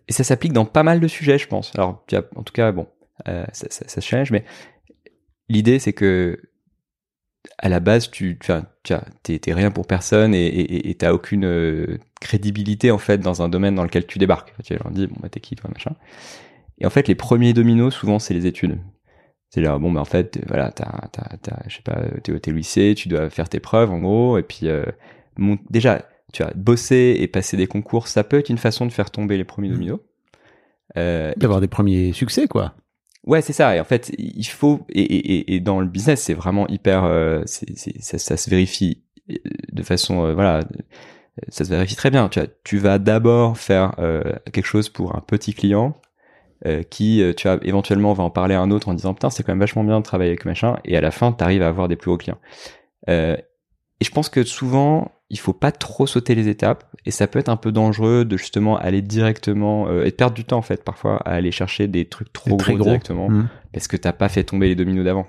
[0.08, 1.72] et ça s'applique dans pas mal de sujets, je pense.
[1.74, 2.04] Alors,
[2.36, 2.88] en tout cas, bon,
[3.28, 4.44] euh, ça, ça, ça se change, mais
[5.48, 6.38] l'idée, c'est que
[7.58, 8.38] à la base, tu,
[9.22, 13.82] t'es, rien pour personne et t'as aucune euh, crédibilité en fait dans un domaine dans
[13.82, 14.54] lequel tu débarques.
[14.64, 15.94] Tu leur dis bon bah t'es qui toi machin.
[16.78, 18.78] Et en fait, les premiers dominos souvent c'est les études.
[19.54, 22.38] C'est là bon bah en fait voilà t'as t'as t'as je sais pas t'es au
[22.40, 24.84] t'es au lycée, tu dois faire tes preuves en gros et puis euh,
[25.36, 28.90] mon- déjà tu vois bosser et passer des concours ça peut être une façon de
[28.90, 30.00] faire tomber les premiers dominos.
[30.96, 32.74] Euh, D'avoir des premiers succès, quoi.
[33.24, 33.76] Ouais, c'est ça.
[33.76, 37.04] Et en fait, il faut et, et, et- dans le business, c'est vraiment hyper.
[37.04, 39.34] euh, c'est, c'est- ça, ça se vérifie euh,
[39.72, 40.60] de façon euh, voilà,
[41.48, 42.28] ça se vérifie très bien.
[42.28, 45.96] Tu vois, tu vas d'abord faire euh, quelque chose pour un petit client
[46.66, 49.30] euh, qui, euh, tu vois, éventuellement va en parler à un autre en disant putain,
[49.30, 50.76] c'est quand même vachement bien de travailler avec machin.
[50.84, 52.38] Et à la fin, tu arrives à avoir des plus gros clients.
[53.08, 53.36] Euh,
[54.00, 57.38] et je pense que souvent, il faut pas trop sauter les étapes et ça peut
[57.38, 60.62] être un peu dangereux de justement aller directement euh, et de perdre du temps en
[60.62, 62.84] fait parfois à aller chercher des trucs trop gros, gros.
[62.84, 63.48] directement Mm.
[63.72, 65.26] parce que t'as pas fait tomber les dominos d'avant.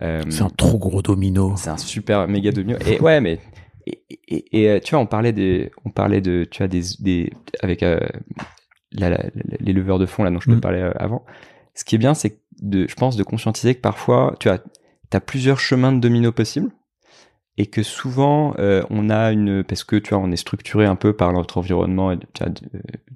[0.00, 1.54] C'est un trop gros domino.
[1.56, 2.78] c'est un super méga domino.
[2.86, 3.38] Et ouais, mais
[3.86, 7.30] et, et- et, tu vois, on parlait des, on parlait de, tu vois, des, des
[7.62, 7.98] avec euh,
[8.94, 10.60] les leveurs de fonds là dont je te Mm.
[10.60, 11.24] parlais euh, avant.
[11.74, 14.62] Ce qui est bien, c'est de, je pense, de conscientiser que parfois, tu as,
[15.10, 16.70] t'as plusieurs chemins de domino possibles
[17.58, 20.96] et que souvent euh, on a une parce que tu vois on est structuré un
[20.96, 22.48] peu par notre environnement et tu euh,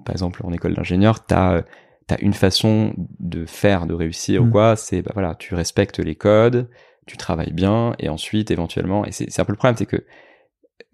[0.05, 1.61] par exemple en école d'ingénieur t'as euh,
[2.05, 4.51] t'as une façon de faire de réussir ou Mm.
[4.51, 6.69] quoi c'est bah voilà tu respectes les codes
[7.07, 10.05] tu travailles bien et ensuite éventuellement et c'est un peu le problème c'est que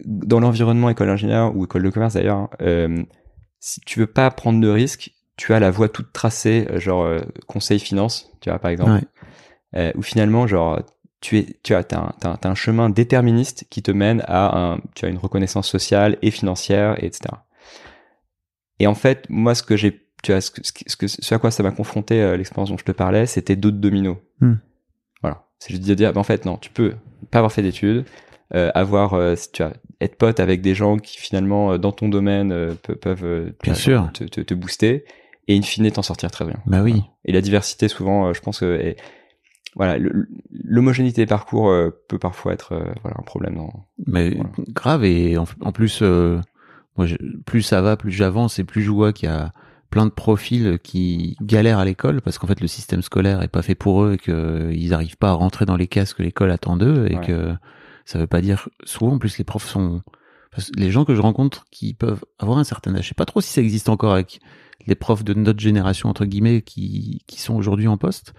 [0.05, 2.49] dans l'environnement école d'ingénieur ou école de commerce d'ailleurs hein,
[3.65, 7.03] si tu veux pas prendre de risques tu as la voie toute tracée euh, genre
[7.05, 9.79] euh, conseil finance tu vois par exemple Ouais.
[9.79, 10.81] euh, où finalement genre
[11.21, 11.85] tu es tu as
[12.43, 17.01] un, chemin déterministe qui te mène à un tu as une reconnaissance sociale et financière
[17.01, 17.21] et etc
[18.79, 21.51] et en fait moi ce que j'ai tu vois ce que ce, que- à quoi
[21.51, 24.55] ça m'a confronté euh, l'expérience dont je te parlais c'était d'autres dominos Hmm.
[25.21, 26.95] voilà c'est juste de dire bah, en fait non tu peux
[27.31, 28.03] pas avoir fait d'études
[28.73, 32.51] avoir euh, tu vois être pote avec des gens qui finalement euh, dans ton domaine
[32.51, 34.09] euh, pe- peuvent euh, Bien sûr.
[34.13, 35.05] te, te, te booster
[35.47, 37.03] et in fine t'en sortir très bien Bah oui.
[37.25, 38.97] et la diversité, souvent, euh, je pense que est-
[39.75, 39.97] voilà,
[40.51, 43.55] l'homogénéité des parcours euh, peut parfois être euh, voilà un problème.
[43.55, 43.73] Dans...
[44.07, 44.49] Mais Voilà.
[44.69, 46.39] grave et en, en plus, euh,
[46.97, 49.51] moi, je- plus ça va, plus j'avance et plus je vois qu'il y a
[49.89, 53.61] plein de profils qui galèrent à l'école parce qu'en fait le système scolaire est pas
[53.61, 56.77] fait pour eux et qu'ils n'arrivent pas à rentrer dans les cases que l'école attend
[56.77, 57.25] d'eux et Ouais.
[57.27, 57.53] que
[58.05, 60.01] ça veut pas dire souvent en plus les profs sont
[60.77, 63.41] les gens que je rencontre qui peuvent avoir un certain âge, je sais pas trop
[63.41, 64.39] si ça existe encore avec
[64.85, 68.33] les profs de notre génération entre guillemets qui qui sont aujourd'hui en poste,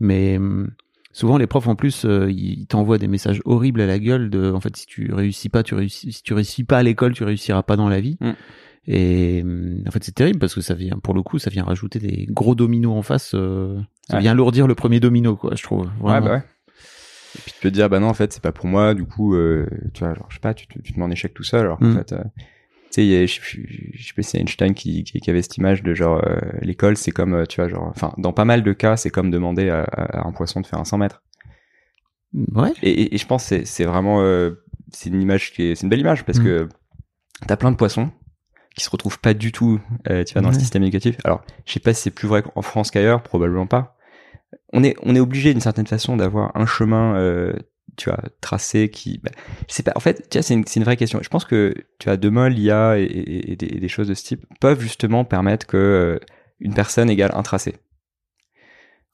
[0.00, 0.70] mais hum,
[1.12, 4.52] Souvent, les profs, en plus, euh, ils t'envoient des messages horribles à la gueule de,
[4.52, 7.24] en fait, si tu réussis pas, tu réussis, si tu réussis pas à l'école, tu
[7.24, 8.16] réussiras pas dans la vie.
[8.20, 8.30] Mm.
[8.86, 11.64] Et hum, en fait, c'est terrible parce que ça vient, pour le coup, ça vient
[11.64, 13.32] rajouter des gros dominos en face.
[13.34, 14.20] euh, ça Ouais.
[14.22, 15.86] vient alourdir le premier domino, quoi, je trouve.
[16.00, 16.42] Ouais, bah ouais.
[17.38, 19.04] Et puis tu peux te dire, bah non, en fait, c'est pas pour moi, du
[19.04, 21.32] coup, euh, tu vois, genre, je sais pas, tu, te- tu te mets en échec
[21.32, 21.94] tout seul, alors qu'en Mm.
[21.96, 22.22] fait, euh,
[22.92, 23.34] tu sais, je,
[24.02, 26.96] sais pas si c'est Einstein qui, qui, qui avait cette image de genre, euh, l'école,
[26.96, 29.82] c'est comme, tu vois, genre, enfin, dans pas mal de cas, c'est comme demander à,
[29.84, 31.22] à un poisson de faire un 100 mètres.
[32.54, 32.72] Ouais.
[32.82, 34.20] Et, et, et je pense que c'est- vraiment,
[34.92, 36.44] c'est une image qui est, c'est une belle image parce Mm.
[36.44, 36.68] que
[37.46, 38.10] t'as plein de poissons
[38.76, 41.16] qui se retrouvent pas du tout, tu vois, dans le système éducatif.
[41.24, 43.96] Alors, je sais pas si c'est plus vrai en France qu'ailleurs, probablement pas.
[44.72, 47.52] On est, on est obligé d'une certaine façon d'avoir un chemin, euh,
[47.96, 49.30] tu vois, tracé qui, bah,
[49.68, 49.92] je sais pas.
[49.96, 51.18] En fait, tu vois, c'est une, c'est une vraie question.
[51.22, 54.14] Je pense que, tu vois, demain, l'IA et, et- et des, et des choses de
[54.14, 56.18] ce type peuvent justement permettre que euh,
[56.60, 57.74] une personne égale un tracé.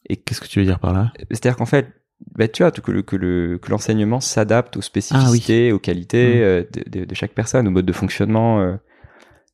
[0.08, 1.12] Et Qu'est-ce que tu veux dire par là?
[1.30, 1.88] C'est-à-dire qu'en fait,
[2.36, 6.42] bah, tu vois, que le que le que l'enseignement s'adapte aux spécificités, aux qualités Mm.
[6.42, 8.60] euh, de, de, de chaque personne, au mode de fonctionnement.
[8.60, 8.76] euh,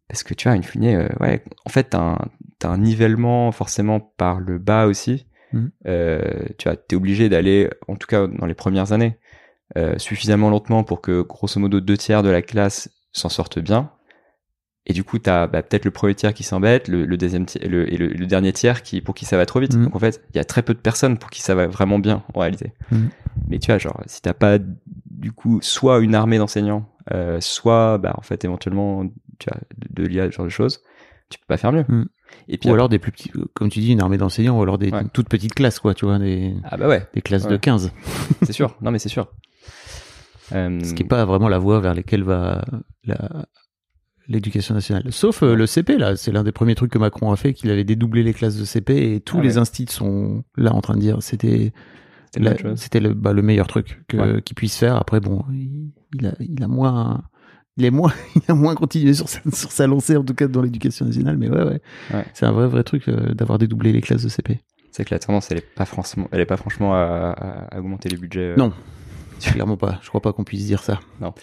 [0.09, 2.19] parce que tu vois, in fine, ouais, en fait, t'as un,
[2.65, 5.27] un nivellement forcément par le bas aussi.
[5.53, 5.67] Mm.
[5.87, 6.21] Euh,
[6.59, 9.19] tu vois, t'es obligé d'aller, en tout cas dans les premières années,
[9.77, 13.91] euh, suffisamment lentement pour que grosso modo deux tiers de la classe s'en sortent bien.
[14.85, 17.69] Et du coup, t'as bah, peut-être le premier tiers qui s'embête, le, le deuxième tiers,
[17.69, 19.75] le, et le, le dernier tiers qui pour qui ça va trop vite.
[19.77, 19.85] Mhm.
[19.85, 22.01] Donc en fait, il y a très peu de personnes pour qui ça va vraiment
[22.01, 22.73] bien en réalité.
[22.91, 23.11] Mhm.
[23.49, 27.99] Mais tu vois, genre, si t'as pas du coup soit une armée d'enseignants, euh, soit
[27.99, 29.07] bah en fait éventuellement
[29.39, 30.83] tu vois de, de l'IA, ce genre de choses,
[31.31, 31.85] tu peux pas faire mieux.
[32.49, 34.79] Et puis Ou alors des plus petits, comme tu dis, une armée d'enseignants, ou alors
[34.79, 35.05] des Ouais.
[35.13, 37.59] toutes petites classes, quoi, tu vois, des, ah bah ouais, des classes de Ouais.
[37.59, 37.93] 15.
[38.43, 38.77] c'est sûr.
[38.83, 39.29] Non mais c'est sûr.
[40.53, 42.65] Euh, Ce qui est pas vraiment la voie vers laquelle va
[43.05, 43.47] la,
[44.29, 45.05] l'éducation nationale.
[45.11, 46.17] Sauf euh, le CP, là.
[46.17, 48.65] C'est l'un des premiers trucs que Macron a fait, qu'il avait dédoublé les classes de
[48.65, 49.59] CP et tous Ah les ouais.
[49.59, 51.73] instituts sont là en train de dire c'était
[52.77, 54.43] c'était le, bah, le meilleur truc que, Ouais.
[54.43, 54.97] qu'il puisse faire.
[54.97, 57.23] Après, bon, il a, il a moins,
[57.77, 60.47] il est moins, il a moins continué sur sa, sur sa lancée, en tout cas
[60.49, 61.37] dans l'éducation nationale.
[61.39, 61.81] Mais ouais, ouais.
[62.13, 62.25] Ouais.
[62.35, 64.61] C'est un vrai, vrai truc euh, d'avoir dédoublé les classes de CP.
[64.91, 67.79] C'est que la tendance, elle est pas franchement, elle est pas franchement à, à- à
[67.79, 68.51] augmenter les budgets.
[68.53, 68.57] euh.
[68.57, 68.73] Non,
[69.41, 69.99] clairement pas.
[70.03, 71.01] Je crois pas qu'on puisse dire ça.
[71.21, 71.33] Non.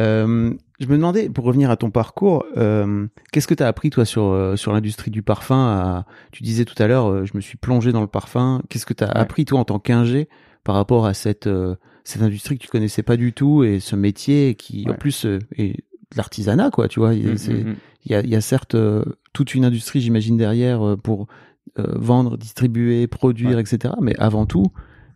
[0.00, 3.90] Euh, je me demandais, pour revenir à ton parcours, euh, qu'est-ce que tu as appris
[3.90, 7.58] toi sur sur l'industrie du parfum à- Tu disais tout à l'heure, je me suis
[7.58, 8.62] plongé dans le parfum.
[8.70, 9.16] Qu'est-ce que tu as Ouais.
[9.18, 10.30] appris toi en tant qu'ingé
[10.64, 11.46] par rapport à cette
[12.04, 15.38] cette industrie que tu connaissais pas du tout et ce métier qui en plus euh,
[15.56, 17.14] est de l'artisanat quoi, tu vois.
[17.14, 17.76] Mm, C'est- mm, mm.
[18.06, 21.26] il y a, il y a certes euh, toute une industrie, j'imagine, derrière euh, pour
[21.78, 23.60] euh, vendre, distribuer, produire, Ouais.
[23.62, 23.94] etc.
[24.02, 24.66] Mais avant tout,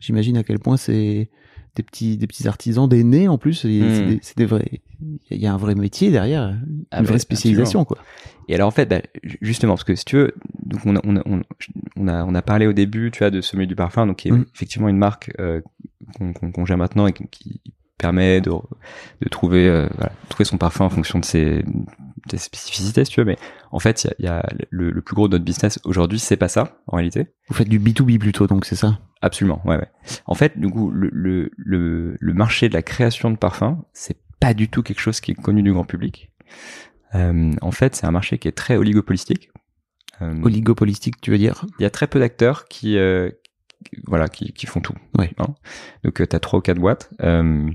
[0.01, 1.29] j'imagine à quel point c'est
[1.75, 3.64] des petits, des petits artisans, des nés en plus.
[3.66, 4.18] Mm.
[4.22, 4.81] C'est des, vrais.
[5.31, 7.99] Il y a un vrai métier derrière, une Ah bah, vraie spécialisation, quoi.
[8.49, 10.33] Et alors en fait, bah, ju- justement, parce que si tu veux,
[10.64, 11.22] donc on a, on a,
[11.96, 14.16] on, a, on a parlé au début, tu vois, de ce milieu du parfum, donc
[14.16, 14.46] qui est Mm.
[14.55, 15.61] effectivement une marque euh,
[16.19, 17.61] qu'on qu'on gère maintenant et qui-
[17.99, 22.37] permet de, de trouver, euh, voilà, trouver son parfum en fonction de ses, de ses
[22.37, 23.25] spécificités, si tu veux.
[23.25, 23.38] Mais
[23.73, 26.19] en fait, il y a, y a le, le plus gros de notre business aujourd'hui,
[26.19, 27.29] c'est pas ça, en réalité.
[27.49, 28.99] Vous faites du B2B plutôt, donc c'est ça?
[29.23, 29.88] Absolument, ouais, ouais.
[30.27, 34.19] En fait, du coup, le, le, le, le marché de la création de parfums, c'est
[34.40, 36.31] pas du tout quelque chose qui est connu du grand public.
[37.14, 39.49] Euh, en fait, c'est un marché qui est très oligopolistique.
[40.21, 41.64] Euh, Oligopolistique, tu veux dire?
[41.79, 43.46] Il y a très peu d'acteurs qui, euh, qui-
[44.07, 44.95] voilà, qui, qui font tout.
[45.19, 45.33] Ouais.
[45.39, 45.55] hein.
[46.05, 47.71] Donc, tu as trois ou quatre boîtes euh,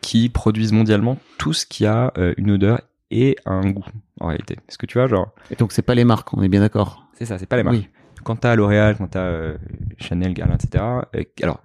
[0.00, 3.84] qui produisent mondialement tout ce qui a euh, une odeur et un goût,
[4.20, 4.56] en réalité.
[4.66, 7.06] Parce que tu vois, genre, Et donc c'est pas les marques, on est bien d'accord.
[7.14, 7.76] c'est ça, c'est pas les marques.
[7.76, 7.88] Oui.
[8.24, 9.56] Quand t'as L'Oréal, quand t'as euh,
[9.98, 10.84] Chanel, Guerlain, etc.
[11.14, 11.62] euh, alors,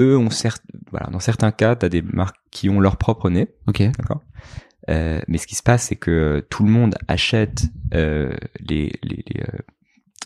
[0.00, 3.48] eux ont certes, voilà, dans certains cas, t'as des marques qui ont leur propre nez,
[3.66, 3.82] Ok.
[3.98, 4.22] d'accord?
[4.88, 8.92] Euh, mais ce qui se passe, c'est que euh, tout le monde achète euh, les
[9.02, 9.58] les les, euh,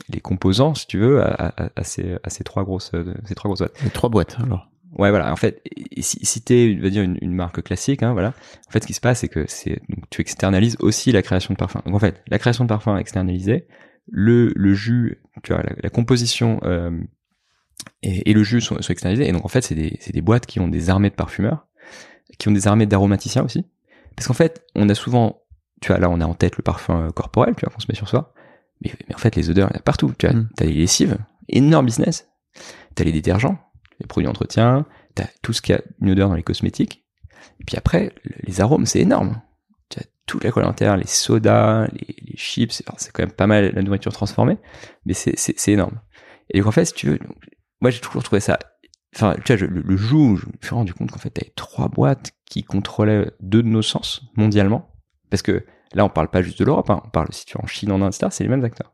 [0.08, 3.34] les composants, si tu veux, à, à, à ces à ces trois grosses euh, ces
[3.34, 3.82] trois grosses boîtes.
[3.84, 4.68] Les trois boîtes, alors.
[4.98, 5.32] Ouais, voilà.
[5.32, 5.62] En fait,
[6.00, 8.34] si, si t'es, on va dire une, une marque classique, hein, voilà.
[8.68, 11.54] En fait, ce qui se passe, c'est que c'est donc tu externalises aussi la création
[11.54, 11.80] de parfum.
[11.86, 13.68] Donc en fait, la création de parfum est externalisée,
[14.10, 16.90] le le jus, tu vois, la, la composition euh,
[18.02, 19.28] et, et le jus sont, sont externalisés.
[19.28, 21.68] Et donc en fait, c'est des c'est des boîtes qui ont des armées de parfumeurs,
[22.38, 23.64] qui ont des armées d'aromaticiens aussi.
[24.16, 25.40] Parce qu'en fait, on a souvent,
[25.80, 27.86] tu vois, là, on a en tête le parfum euh, corporel, tu vois, qu'on se
[27.88, 28.34] met sur soi.
[28.82, 30.12] Mais, mais en fait, les odeurs, il y en a partout.
[30.18, 30.48] Tu vois, Mm.
[30.56, 32.28] t'as les lessives, énorme business.
[32.94, 33.58] T'as les détergents,
[34.00, 37.04] les produits d'entretien, t'as tout ce qui a une odeur dans les cosmétiques.
[37.60, 39.40] Et puis après, le- les arômes, c'est énorme.
[39.90, 43.72] Tu as toute la alimentaire, les sodas, les, les chips, c'est quand même pas mal
[43.74, 44.58] la nourriture transformée,
[45.04, 46.00] mais c'est, c'est, c'est énorme.
[46.50, 47.36] Et donc en fait, si tu veux, donc,
[47.80, 48.58] moi j'ai toujours trouvé ça,
[49.14, 51.30] enfin, tu vois, je- le, le jour où je me suis rendu compte qu'en fait,
[51.30, 54.90] t'avais trois boîtes qui contrôlaient deux de nos sens mondialement,
[55.30, 57.64] parce que là, on parle pas juste de l'Europe, hein, on parle, si tu vas
[57.64, 58.92] en Chine, en Inde, etc., c'est les mêmes acteurs.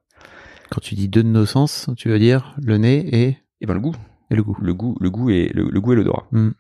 [0.71, 3.75] Quand tu dis deux de nos sens, tu veux dire le nez et Et ben
[3.75, 3.95] le goût.
[4.31, 4.57] Et le goût.
[4.61, 6.27] le goût, le goût et le, le goût et l'odorat.
[6.33, 6.51] Mm.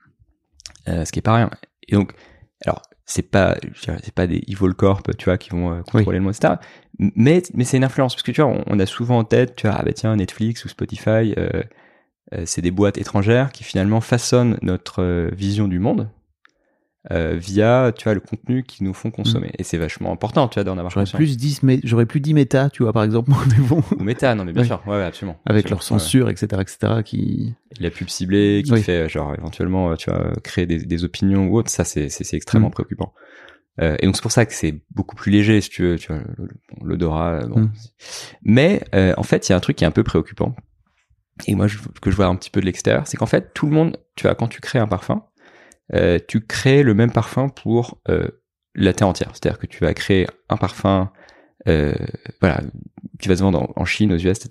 [0.89, 1.51] Euh, ce qui est pas rien.
[1.89, 2.13] Et donc,
[2.65, 6.25] alors c'est pas, c'est pas des evil corp, tu vois, qui vont euh, contrôler le
[6.25, 6.55] monde, etc.
[6.99, 9.57] Mais mais c'est une influence parce que tu vois, on, on a souvent en tête,
[9.57, 11.63] tu vois, ah bah tiens, Netflix ou Spotify, euh,
[12.45, 16.09] c'est des boîtes étrangères qui finalement façonnent notre vision du monde.
[17.13, 20.55] Euh, via tu vois le contenu qu'ils nous font consommer et c'est vachement important tu
[20.55, 23.31] vois d'en avoir J'aurais plus dit, mais j'aurais plus dit méta, tu vois, par exemple,
[23.57, 23.83] mais bon.
[23.99, 24.67] ou méta non mais bien Oui.
[24.69, 25.77] sûr ouais, ouais, absolument Avec Absolument.
[25.77, 27.55] leur censure, etc., etc., qui.
[27.81, 28.83] La pub ciblée qui Oui.
[28.83, 32.09] fait euh, genre éventuellement euh, tu vois créer des, des opinions ou autre ça c'est
[32.09, 32.73] c'est c'est extrêmement Mm.
[32.73, 33.13] préoccupant
[33.81, 36.11] Euh, et donc c'est pour ça que c'est beaucoup plus léger si tu veux tu
[36.13, 36.23] vois
[36.83, 37.61] l'odorat bon.
[37.61, 37.73] Mm.
[38.43, 40.57] mais euh, en fait il y a un truc qui est un peu préoccupant
[41.47, 43.67] et moi je, que je vois un petit peu de l'extérieur c'est qu'en fait tout
[43.67, 45.25] le monde tu vois quand tu crées un parfum
[45.95, 48.29] euh, tu crées le même parfum pour euh,
[48.75, 51.11] la terre entière c'est-à-dire que tu vas créer un parfum
[51.69, 51.95] euh,
[52.41, 52.61] voilà
[53.21, 54.49] qui va se vendre en, en Chine aux US etc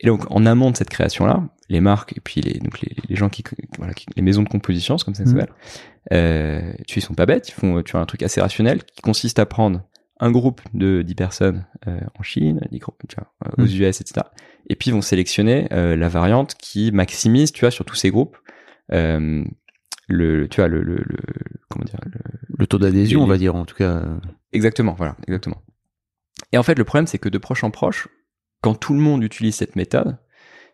[0.00, 2.94] et donc en amont de cette création là les marques et puis les donc les,
[3.08, 3.44] les gens qui,
[3.78, 5.40] voilà, qui- les maisons de composition c'est comme ça que ça Mhm.
[5.42, 5.54] s'appelle
[6.12, 9.02] euh, tu ils sont pas bêtes ils font tu vois un truc assez rationnel qui
[9.02, 9.82] consiste à prendre
[10.22, 13.80] un groupe de 10 personnes euh, en Chine, 10 groupes, tu vois, euh, aux Mhm.
[13.88, 14.26] US, etc.
[14.68, 18.10] Et puis ils vont sélectionner euh, la variante qui maximise, tu vois, sur tous ces
[18.10, 18.36] groupes,
[18.92, 19.42] euh,
[20.10, 21.18] le, tu vois, le, le, le
[21.68, 22.20] comment dire, le,
[22.58, 24.02] Le taux d'adhésion, on va dire, en tout cas.
[24.52, 25.62] Exactement, voilà, exactement.
[26.52, 28.08] Et en fait, le problème, c'est que de proche en proche,
[28.62, 30.18] quand tout le monde utilise cette méthode,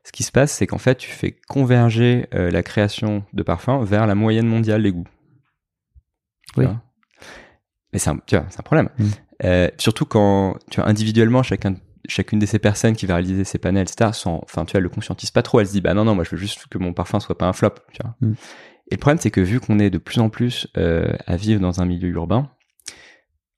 [0.04, 3.82] ce qui se passe, c'est qu'en fait, tu fais converger euh, la création de parfums
[3.82, 5.08] vers la moyenne mondiale des goûts.
[6.56, 6.66] Oui.
[7.92, 8.88] Mais c'est un, tu vois, c'est un problème.
[8.98, 9.04] Mm.
[9.44, 11.74] Euh, surtout quand, tu vois, individuellement, chacun,
[12.08, 14.88] chacune de ces personnes qui va réaliser ces panels, etc., sans, enfin, tu vois, le
[14.88, 15.60] conscientise pas trop.
[15.60, 17.46] Elle se dit, bah non, non, moi, je veux juste que mon parfum soit pas
[17.46, 18.14] un flop, tu vois.
[18.20, 18.34] Mm.
[18.90, 21.60] Et le problème, c'est que vu qu'on est de plus en plus euh, à vivre
[21.60, 22.48] dans un milieu urbain,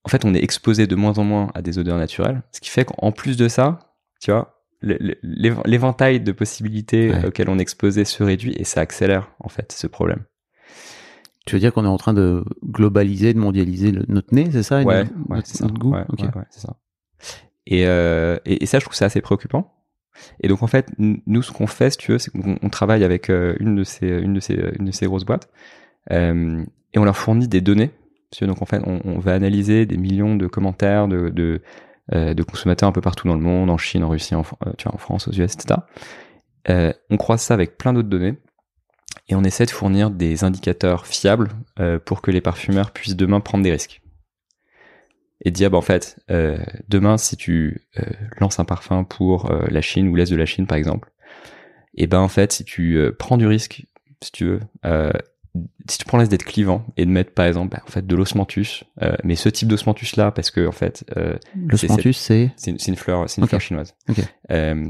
[0.04, 2.70] en fait, on est exposé de moins en moins à des odeurs naturelles, ce qui
[2.70, 3.78] fait qu'en plus de ça,
[4.20, 7.26] tu vois, l'éventail de possibilités Ouais.
[7.26, 10.24] auxquelles on est exposé se réduit et ça accélère en fait ce problème.
[11.46, 14.62] Tu veux dire qu'on est en train de globaliser, de mondialiser le- notre nez, c'est
[14.62, 15.64] ça Ouais, ouais, ça.
[15.64, 15.94] notre goût?
[16.50, 16.76] C'est ça.
[17.66, 19.74] Et, euh, et, et ça, je trouve ça assez préoccupant.
[20.40, 23.04] Et donc en fait, nous, ce qu'on fait, si tu veux, c'est qu'on on travaille
[23.04, 25.48] avec euh, une de ces, grosses boîtes,
[26.12, 27.90] euh, et on leur fournit des données.
[28.40, 28.46] Veux.
[28.46, 33.00] Donc en fait, on, va analyser des millions de commentaires euh, de consommateurs un peu
[33.00, 35.80] partout dans le monde, en Chine, en Russie, en, en France, aux US, etc.
[37.10, 38.34] On croise ça avec plein d'autres données.
[39.30, 41.50] Et on essaie de fournir des indicateurs fiables
[42.04, 44.02] pour que les parfumeurs puissent demain prendre des risques
[45.44, 48.02] et dire bah en fait euh, demain si tu euh,
[48.40, 51.10] lances un parfum pour euh, la Chine ou l'est de la Chine par exemple
[51.94, 53.86] et ben en fait si tu euh, prends du risque
[54.22, 55.12] si tu veux euh,
[55.88, 58.06] si tu prends le risque d'être clivant et de mettre par exemple bah, en fait
[58.06, 61.76] de l'osmanthus euh, mais ce type d'osmanthus là parce que en fait euh, Le
[62.16, 62.88] C'est- c'est.
[62.88, 64.18] une, fleur c'est une fleur chinoise Ok.
[64.50, 64.88] Euh,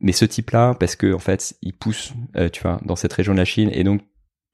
[0.00, 3.12] mais ce type là parce que en fait il pousse euh, tu vois dans cette
[3.12, 4.00] région de la Chine et donc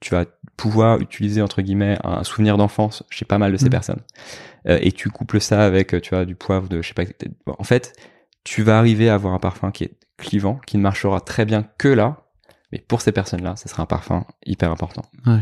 [0.01, 0.25] tu vas
[0.57, 3.71] pouvoir utiliser entre guillemets un, souvenir d'enfance chez pas mal de ces Mhm.
[3.71, 4.01] personnes
[4.67, 7.03] Euh, et tu couples ça avec euh, tu vois du poivre de je sais pas
[7.47, 7.93] bon, en fait
[8.43, 11.63] tu vas arriver à avoir un parfum qui est clivant qui ne marchera très bien
[11.77, 12.27] que là
[12.71, 15.39] mais pour ces personnes là ça sera un parfum hyper important Ouais.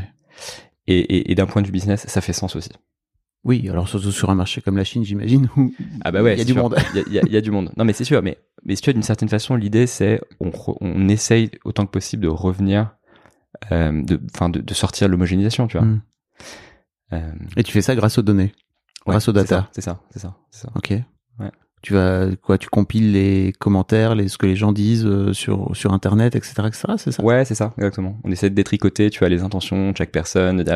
[0.88, 2.72] et, et, et d'un point de vue business ça fait sens aussi
[3.46, 5.72] Oui, alors surtout sur un marché comme la Chine, j'imagine, où
[6.04, 6.62] Ah bah ouais, il y a du sûr.
[6.64, 6.76] monde.
[7.08, 7.72] Il y a, y y du monde.
[7.78, 10.52] Non mais c'est sûr, mais mais si tu vois d'une certaine façon, l'idée c'est on,
[10.82, 12.96] on essaye autant que possible de revenir,
[13.72, 15.86] euh, de, enfin de, de sortir de l'homogénéisation, tu vois.
[15.86, 16.02] Mm.
[17.14, 18.54] Euh, Et tu fais ça grâce aux données.
[19.06, 19.48] ouais, Grâce aux data.
[19.48, 20.70] ça, C'est ça, c'est ça, c'est ça.
[20.76, 20.92] Ok.
[21.40, 21.52] Ouais.
[21.82, 25.76] Tu vas quoi Tu compiles les commentaires, les ce que les gens disent euh, sur
[25.76, 26.84] sur internet, etc., etc.
[26.98, 27.24] C'est ça?
[27.24, 28.20] Ouais, c'est ça, exactement.
[28.24, 30.62] On essaie de détricoter, tu vois, les intentions de chaque personne.
[30.64, 30.72] De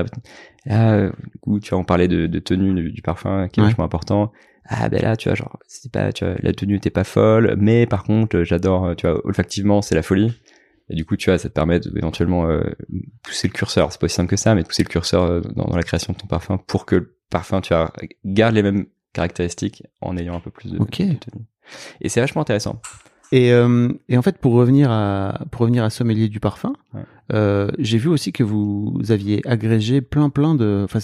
[0.69, 3.59] ah, euh, du coup, tu vois, on parlait de, de tenue du, du parfum qui
[3.59, 3.69] est Ouais.
[3.69, 4.31] vachement important.
[4.65, 7.55] Ah ben là, tu vois, genre, c'est pas, tu vois, la tenue était pas folle,
[7.59, 10.31] mais par contre, j'adore, tu vois, olfactivement, c'est la folie.
[10.89, 12.61] Et du coup, tu vois, ça te permet éventuellement euh,
[13.23, 13.91] pousser le curseur.
[13.91, 15.83] C'est pas aussi simple que ça, mais de pousser le curseur euh, dans, dans la
[15.83, 17.91] création de ton parfum pour que le parfum, tu vois,
[18.25, 20.99] garde les mêmes caractéristiques en ayant un peu plus de, Ok.
[21.01, 21.17] de.
[22.01, 22.81] Et c'est vachement intéressant.
[23.31, 27.01] Et, euh, et en fait, pour revenir à pour revenir à sommelier du parfum, Ouais.
[27.33, 30.81] euh, j'ai vu aussi que vous aviez agrégé plein plein de.
[30.83, 30.99] Enfin,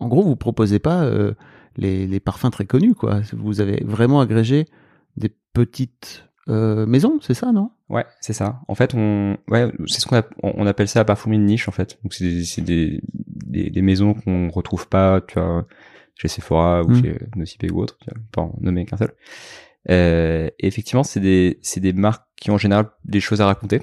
[0.00, 1.34] en gros, vous proposez pas euh,
[1.76, 3.20] les, les parfums très connus, quoi.
[3.34, 4.66] Vous avez vraiment agrégé
[5.16, 7.70] des petites euh, maisons, c'est ça, non?
[7.88, 8.60] Ouais, c'est ça.
[8.68, 11.72] En fait, on, ouais, c'est ce qu'on on appelle ça la parfumerie de niche, en
[11.72, 11.98] fait.
[12.02, 15.66] Donc, c'est des, c'est des, des, des maisons qu'on retrouve pas, tu vois,
[16.14, 17.02] chez Sephora ou Mm.
[17.02, 19.12] chez Nocipe ou autre, tu vois, pas en nommer qu'un seul.
[19.90, 23.80] Euh, effectivement, c'est des, c'est des marques qui ont en général des choses à raconter.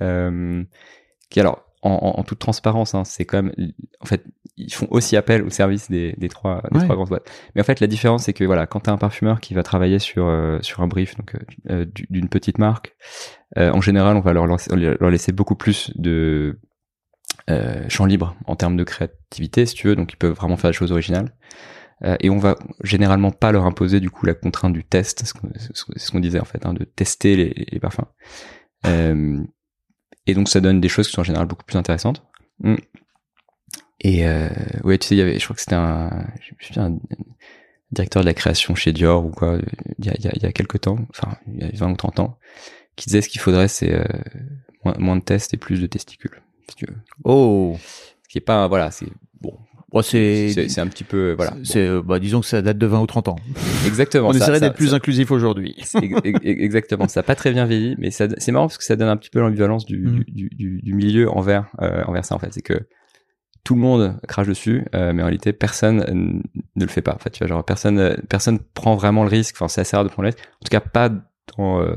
[0.00, 0.62] Euh,
[1.28, 3.52] qui alors, en, en- en toute transparence, hein, c'est quand même,
[4.00, 4.24] en fait,
[4.56, 6.84] ils font aussi appel au service des, des trois, des Ouais.
[6.84, 7.30] trois grosses boîtes.
[7.54, 9.98] Mais en fait, la différence, c'est que voilà, quand t'as un parfumeur qui va travailler
[9.98, 11.38] sur euh, sur un brief, donc euh,
[11.70, 12.94] euh, du- d'une petite marque,
[13.58, 16.58] euh, en général, on va leur, lancer- leur laisser beaucoup plus de
[17.50, 19.96] euh, champ libre en termes de créativité, si tu veux.
[19.96, 21.34] Donc, ils peuvent vraiment faire des choses originales.
[22.04, 25.32] Euh, et on va généralement pas leur imposer du coup la contrainte du test, ce
[25.34, 28.06] qu'on- c'est ce qu'on disait en fait, hein, de tester les, les parfums.
[30.26, 32.24] Et donc ça donne des choses qui sont en général beaucoup plus intéressantes.
[32.60, 32.76] Mm.
[34.00, 34.48] Et euh,
[34.82, 36.98] ouais, tu sais, il y avait, je crois que c'était un,
[37.92, 39.58] directeur de la création chez Dior ou quoi,
[39.98, 41.70] il y a, il y a, il y a quelques temps, enfin il y a
[41.72, 42.38] 20 ou 30 ans,
[42.96, 44.04] qui disait ce qu'il faudrait c'est euh,
[44.84, 46.96] moins, moins de tests et plus de testicules, si tu veux.
[47.24, 49.06] Oh, Ce qui est pas, voilà, c'est
[49.92, 51.54] bon, c'est, un petit peu, voilà.
[51.64, 53.36] c'est, euh, bah, disons que ça date de 20 ou 30 ans.
[53.86, 54.28] Exactement.
[54.28, 55.74] On ça- essaierait d'être plus ça- inclusif aujourd'hui.
[55.78, 58.84] Ex- ex- Exactement, ça a pas très bien vieilli, mais ça- c'est marrant parce que
[58.84, 60.24] ça donne un petit peu l'ambivalence du, Mm.
[60.28, 62.52] du, du, du milieu envers euh, envers ça en fait.
[62.52, 62.86] C'est que
[63.64, 66.40] tout le monde crache dessus, euh, mais en réalité personne euh,
[66.76, 67.14] ne le fait pas.
[67.14, 69.54] En fait, tu vois, genre personne euh, personne prend vraiment le risque.
[69.56, 70.40] Enfin, c'est assez rare de prendre le risque.
[70.40, 71.10] En tout cas, pas
[71.56, 71.94] dans euh,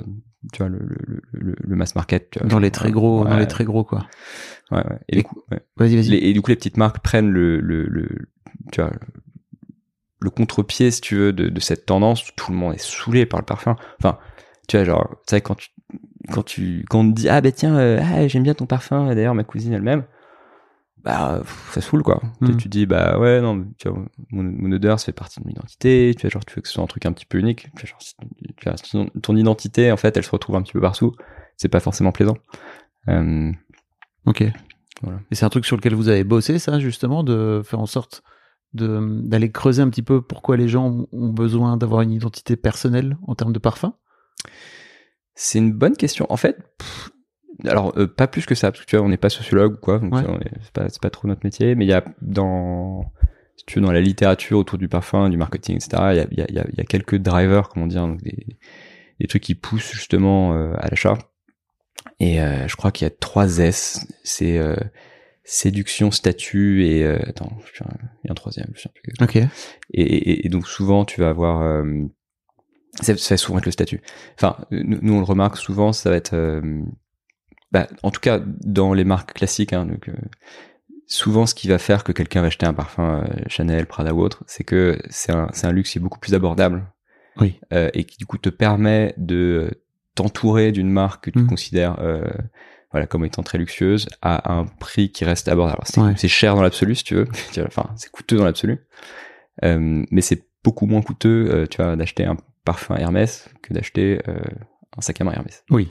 [0.54, 2.30] tu vois le, le, le, le mass market.
[2.30, 4.06] tu vois, Dans les très gros, dans les très gros, quoi.
[4.72, 5.00] Ouais, ouais.
[5.10, 5.60] Et, du coup, ouais.
[5.78, 6.10] Vas-y, vas-y.
[6.10, 8.08] Les- et du coup, les petites marques prennent le, le, le
[8.72, 8.92] tu vois,
[10.22, 13.26] le contre-pied, si tu veux, de, de cette tendance où tout le monde est saoulé
[13.26, 13.76] par le parfum.
[14.00, 14.18] Enfin,
[14.68, 15.70] tu vois, genre, tu sais, quand tu,
[16.32, 19.14] quand tu, quand on te dit, ah, ben tiens, euh, ah, j'aime bien ton parfum,
[19.14, 20.04] d'ailleurs, ma cousine elle-même,
[21.04, 22.20] bah, pff, ça saoule, quoi.
[22.44, 22.58] Tu- Mm.
[22.58, 24.00] Tu, dis, bah, ouais, non, tu vois,
[24.32, 26.68] mon, mon odeur, ça fait partie de mon identité, tu vois, genre, tu veux que
[26.68, 28.00] ce soit un truc un petit peu unique, tu vois, genre,
[28.80, 31.14] tu vois, ton identité, en fait, elle se retrouve un petit peu partout,
[31.58, 32.38] c'est pas forcément plaisant.
[33.08, 33.52] Euh,
[34.26, 34.44] Ok.
[35.02, 35.20] Voilà.
[35.32, 38.24] Et c'est un truc sur lequel vous avez bossé, ça, justement, de faire en sorte
[38.74, 43.18] de d'aller creuser un petit peu pourquoi les gens ont- besoin d'avoir une identité personnelle
[43.28, 43.94] en termes de parfum?
[45.34, 46.26] C'est une bonne question.
[46.30, 47.12] En fait, pff,
[47.66, 49.78] alors euh, pas plus que ça, parce que tu vois, on n'est pas sociologue ou
[49.78, 50.24] quoi, donc Ouais.
[50.90, 51.76] c'est pas, trop notre métier.
[51.76, 53.06] Mais il y a dans,
[53.58, 55.90] si tu veux, dans la littérature autour du parfum, du marketing, etc.
[56.32, 58.58] Il y a, y a- y quelques drivers, comment dire, donc des,
[59.20, 61.18] des trucs qui poussent justement euh, à l'achat.
[62.20, 64.08] Et euh, je crois qu'il y a trois S.
[64.24, 64.76] C'est euh,
[65.44, 68.72] séduction, statut et euh, attends, il y a un troisième.
[68.74, 69.14] Je sais plus.
[69.22, 69.36] Ok.
[69.36, 69.48] Et,
[69.94, 71.62] et, et donc souvent, tu vas avoir...
[71.62, 71.84] Euh,
[73.02, 74.02] ça, ça va souvent être le statut.
[74.36, 76.34] Enfin, nous, nous, on le remarque souvent, ça va être...
[76.34, 76.82] euh,
[77.72, 80.16] bah, en tout cas, dans les marques classiques, hein, donc, euh,
[81.08, 84.44] souvent ce qui va faire que quelqu'un va acheter un parfum Chanel, Prada ou autre,
[84.48, 86.92] c'est que c'est un, c'est un luxe qui est beaucoup plus abordable.
[87.38, 87.60] Oui.
[87.74, 89.84] Euh, et qui du coup te permet de
[90.16, 91.48] t'entourer d'une marque que tu Mm.
[91.48, 92.24] considères euh,
[92.92, 95.82] voilà, comme étant très luxueuse à un prix qui reste abordable.
[95.98, 96.30] Alors, C'est Ouais.
[96.30, 97.28] cher dans l'absolu, si tu veux.
[97.68, 98.80] Enfin, c'est coûteux dans l'absolu.
[99.64, 104.20] Euh, mais c'est beaucoup moins coûteux, euh, tu vois, d'acheter un parfum Hermès que d'acheter
[104.28, 104.40] euh,
[104.98, 105.64] un sac à main Hermès.
[105.70, 105.90] Oui.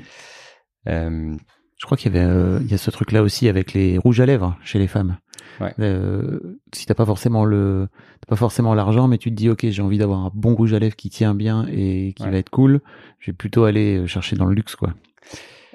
[0.89, 1.37] Euh,
[1.79, 4.21] Je crois qu'il y avait, euh, il y a ce truc-là aussi avec les rouges
[4.21, 5.19] à lèvres chez les femmes.
[5.61, 5.73] Ouais.
[5.81, 7.89] Euh, si t'as pas forcément le,
[8.21, 10.73] t'as pas forcément l'argent, mais tu te dis ok, j'ai envie d'avoir un bon rouge
[10.75, 12.31] à lèvres qui tient bien et qui Ouais.
[12.31, 12.81] va être cool.
[13.21, 14.95] Je vais plutôt aller euh, chercher dans le luxe, quoi.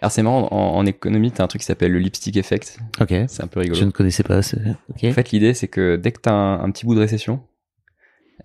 [0.02, 2.80] alors c'est marrant, en, en économie, t'as un truc qui s'appelle le lipstick effect.
[3.02, 3.14] Ok.
[3.28, 3.80] C'est un peu rigolo.
[3.80, 4.40] Je ne connaissais pas.
[4.40, 7.42] En fait, l'idée, c'est que dès que tu as un, un petit bout de récession,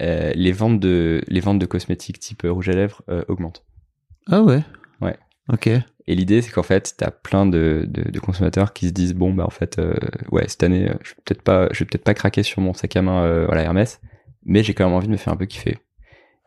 [0.02, 3.64] euh, les ventes de les ventes de cosmétiques type euh, rouge à lèvres euh, augmentent.
[4.26, 4.62] Ah ouais.
[5.00, 5.16] Ouais.
[5.52, 5.68] Ok.
[6.06, 9.14] Et l'idée, c'est qu'en fait, tu as plein de, de, de consommateurs qui se disent
[9.14, 9.94] bon bah en fait, euh,
[10.30, 12.94] ouais cette année, je vais peut-être pas, je vais peut-être pas craquer sur mon sac
[12.96, 14.00] à main euh, voilà Hermès,
[14.44, 15.78] mais j'ai quand même envie de me faire un peu kiffer.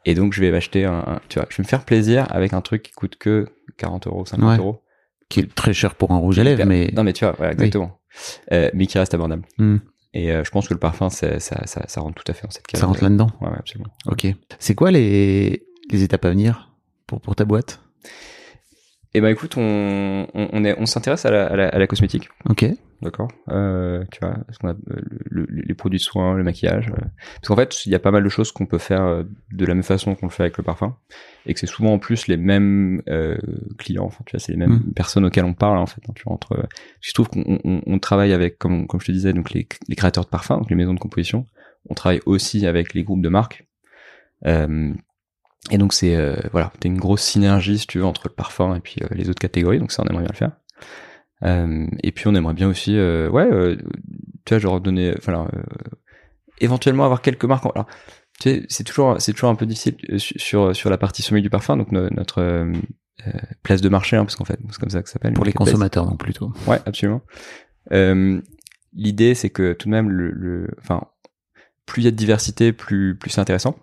[0.05, 2.53] Et donc je vais m'acheter un, un- tu vois, je vais me faire plaisir avec
[2.53, 4.57] un truc qui coûte que 40 euros, 50 Ouais.
[4.57, 4.81] euros.
[5.29, 6.89] Qui est très cher pour un rouge à lèvres, mais.
[6.95, 7.99] non mais tu vois, voilà, exactement.
[8.53, 9.43] Euh, mais qui reste abordable.
[9.57, 9.77] Hmm.
[10.13, 12.43] Et euh, je pense que le parfum, c'est- ça, ça, ça rentre tout à fait
[12.47, 12.79] dans cette case.
[12.79, 13.27] Ça rentre là-dedans.
[13.41, 13.89] Ouais, ouais, absolument.
[14.05, 14.25] Ok.
[14.59, 16.71] C'est quoi les, les étapes à venir
[17.07, 17.81] pour, pour ta boîte?
[19.13, 22.65] Eh ben écoute, on, on, on s'intéresse à la, à, la, à la cosmétique, Ok.
[23.01, 26.43] d'accord euh, Tu vois, ce qu'on a, euh, le- le- les produits de soins, le
[26.43, 26.89] maquillage.
[26.89, 26.95] euh.
[27.35, 29.65] Parce qu'en fait, il y a pas mal de choses qu'on peut faire euh, de
[29.65, 30.97] la même façon qu'on le fait avec le parfum,
[31.45, 33.37] et que c'est souvent en plus les mêmes euh,
[33.77, 34.03] clients.
[34.05, 34.93] Enfin, tu vois, c'est les mêmes Mm.
[34.93, 36.01] personnes auxquelles on parle en fait.
[36.07, 36.67] hein, tu vois, entre,
[37.01, 39.95] je trouve qu'on on, on travaille avec, comme, comme je te disais, donc les, les
[39.95, 41.45] créateurs de parfums, donc les maisons de composition.
[41.89, 43.65] On travaille aussi avec les groupes de marques.
[44.45, 44.93] Euh,
[45.72, 48.76] et donc c'est euh, voilà, t'as une grosse synergie si tu veux entre le parfum
[48.76, 50.51] et puis euh, les autres catégories, donc ça on aimerait bien le faire.
[51.43, 53.76] Euh, et puis on aimerait bien aussi, euh, ouais, euh,
[54.45, 55.61] tu vois, genre donner, enfin, euh,
[56.59, 57.65] éventuellement avoir quelques marques.
[57.65, 57.86] en- Alors,
[58.39, 61.43] tu sais, c'est toujours, c'est toujours un peu difficile su- sur sur la partie sommeil
[61.43, 62.68] du parfum, donc no- notre
[63.63, 65.34] place de marché, hein, parce qu'en fait c'est comme ça que ça s'appelle.
[65.34, 66.51] Pour les consommateurs, donc plutôt.
[66.68, 67.22] Ouais, absolument.
[67.91, 68.39] Euh,
[68.93, 71.03] L'idée, c'est que tout de même, le, le, enfin,
[71.86, 73.76] plus il y a de diversité, plus, plus c'est intéressant.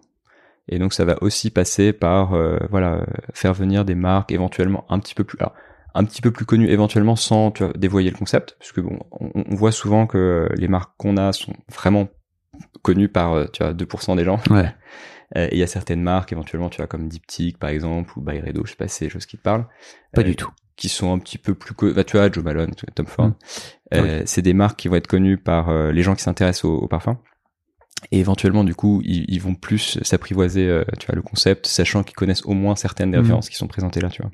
[0.69, 3.05] Et donc, ça va aussi passer par, euh, voilà, euh,
[3.35, 5.53] faire venir des marques éventuellement un petit peu plus, alors,
[5.95, 8.99] un petit peu plus connues éventuellement sans tu vois, dévoyer le concept, parce que bon,
[9.13, 12.09] on, on voit souvent que les marques qu'on a sont vraiment
[12.83, 14.41] connues par euh, tu vois 2% des gens.
[14.51, 14.73] Ouais.
[15.37, 18.21] Euh, et il y a certaines marques éventuellement, tu vois comme Diptyque par exemple ou
[18.21, 19.67] Byredo, je sais pas si c'est des choses qui te parlent.
[20.13, 20.51] Pas Euh, du tout.
[20.77, 23.35] qui sont un petit peu plus bah, tu vois Joe Malone Tom Ford Mm.
[23.95, 26.75] Euh, c'est des marques qui vont être connues par euh, les gens qui s'intéressent au,
[26.77, 27.19] au parfum
[28.11, 32.03] et éventuellement du coup ils, ils vont plus s'apprivoiser euh, tu vois le concept sachant
[32.03, 33.23] qu'ils connaissent au moins certaines des Mm.
[33.23, 34.31] références qui sont présentées là tu vois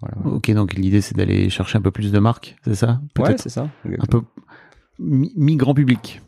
[0.00, 3.00] voilà Ok, donc l'idée c'est d'aller chercher un peu plus de marques, c'est ça?
[3.18, 4.22] Ouais c'est ça un peu
[4.98, 6.20] mi- mi-grand public.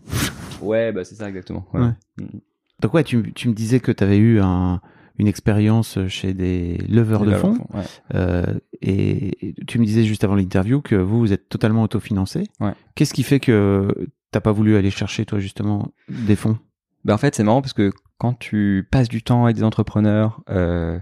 [0.62, 1.80] ouais bah c'est ça exactement ouais.
[1.80, 1.93] Ouais.
[2.18, 2.39] Mm.
[2.80, 4.80] Donc ouais, tu, tu me disais que tu avais eu un,
[5.18, 7.57] une expérience chez des leveurs de fonds.
[7.72, 7.85] ouais.
[8.14, 8.45] Euh,
[8.82, 12.45] et tu me disais juste avant l'interview que vous, vous êtes totalement autofinancé.
[12.61, 12.72] Ouais.
[12.97, 13.89] Qu'est-ce qui fait que
[14.35, 16.59] t'as pas voulu aller chercher, toi, justement, des fonds?
[17.05, 20.43] Bah en fait, c'est marrant parce que quand tu passes du temps avec des entrepreneurs
[20.51, 20.99] euh,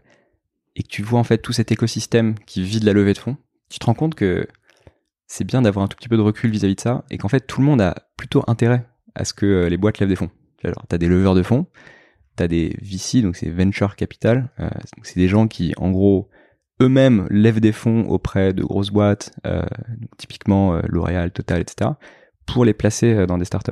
[0.76, 3.18] et que tu vois en fait tout cet écosystème qui vit de la levée de
[3.18, 3.38] fonds,
[3.70, 4.46] tu te rends compte que
[5.26, 7.46] c'est bien d'avoir un tout petit peu de recul vis-à-vis de ça et qu'en fait
[7.46, 10.30] tout le monde a plutôt intérêt à ce que euh, les boîtes lèvent des fonds.
[10.88, 11.66] T'as des leveurs de fonds,
[12.36, 14.68] t'as des VC, donc c'est venture capital, euh,
[15.02, 16.28] c'est des gens qui en gros
[16.80, 19.32] eux-mêmes lèvent des fonds auprès de grosses boîtes,
[20.18, 21.90] typiquement L'Oréal, Total, etc.,
[22.46, 23.70] pour les placer euh, dans des startups.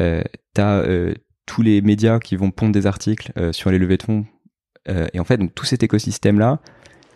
[0.00, 0.22] Euh,
[0.54, 1.14] t'as euh,
[1.46, 4.26] tous les médias qui vont pondre des articles euh, sur les levées de fonds.
[5.14, 6.58] Et en fait, donc, tout cet écosystème-là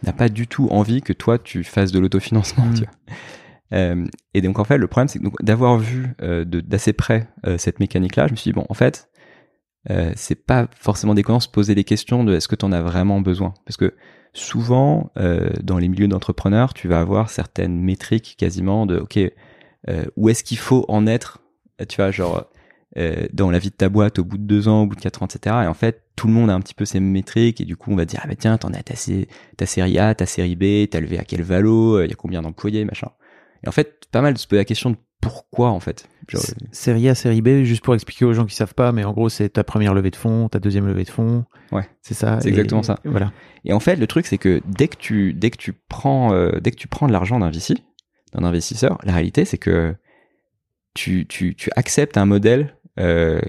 [0.05, 2.65] n'a pas du tout envie que toi, tu fasses de l'autofinancement.
[2.67, 2.75] Mm.
[2.75, 4.07] tu vois.
[4.35, 6.15] Et donc, en fait, le problème, c'est d'avoir vu
[6.45, 9.11] d'assez près cette mécanique-là, je me suis dit, bon, en fait,
[9.91, 12.73] euh, c'est pas forcément déconnant de se poser les questions de est-ce que tu en
[12.73, 13.55] as vraiment besoin?
[13.65, 13.95] Parce que
[14.33, 19.19] souvent, euh, dans les milieux d'entrepreneurs, tu vas avoir certaines métriques quasiment de, OK,
[19.89, 21.39] euh, où est-ce qu'il faut en être,
[21.89, 22.47] tu vois, genre,
[22.97, 25.01] euh, dans la vie de ta boîte au bout de deux ans, au bout de
[25.01, 25.57] quatre ans, etc.
[25.65, 27.91] Et en fait, tout le monde a un petit peu ces métriques et du coup,
[27.93, 30.57] on va dire, ah bah tiens, t'en as ta, sé- ta série A, ta série
[30.57, 33.09] B, t'as levé à quel valo, il y a combien d'employés, machin.
[33.65, 36.09] Et en fait, pas mal de se poser la question de pourquoi, en fait.
[36.29, 39.13] Genre, Série A, série B, juste pour expliquer aux gens qui savent pas, mais en
[39.13, 41.45] gros, c'est ta première levée de fonds, ta deuxième levée de fonds.
[41.73, 41.89] Ouais.
[42.03, 42.39] C'est ça.
[42.41, 42.99] C'est exactement ça.
[43.05, 43.33] Voilà.
[43.65, 46.53] Et en fait, le truc, c'est que dès que tu, dès que tu prends, euh,
[46.61, 47.75] dès que tu prends de l'argent d'un VC,
[48.37, 49.95] d'un investisseur, la réalité, c'est que
[50.95, 53.41] tu, tu, tu acceptes un modèle euh,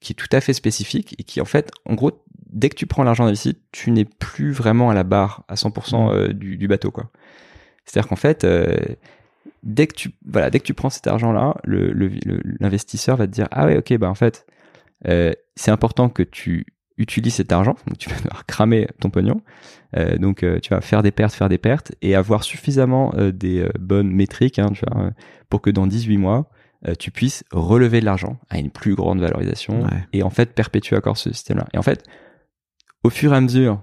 [0.00, 2.12] qui est tout à fait spécifique et qui, en fait, en gros,
[2.50, 6.12] dès que tu prends l'argent VC, tu n'es plus vraiment à la barre à 100%
[6.12, 7.10] euh, du, du bateau, quoi.
[7.84, 8.76] C'est-à-dire qu'en fait, euh,
[9.62, 13.26] dès que tu, voilà, dès que tu prends cet argent-là, le, le- le- l'investisseur va
[13.26, 14.46] te dire, ah ouais, ok, bah en fait,
[15.08, 16.66] euh, c'est important que tu
[16.98, 19.40] utilises cet argent, donc tu vas devoir cramer ton pognon,
[19.96, 23.32] euh, donc euh, tu vas faire des pertes, faire des pertes, et avoir suffisamment euh,
[23.32, 25.10] des euh, bonnes métriques, hein, tu vois,
[25.48, 26.48] pour que dans 18 mois,
[26.98, 30.04] tu puisses relever de l'argent à une plus grande valorisation, Ouais.
[30.12, 31.68] et en fait perpétuer encore ce système-là.
[31.72, 32.02] Et en fait,
[33.04, 33.82] au fur et à mesure,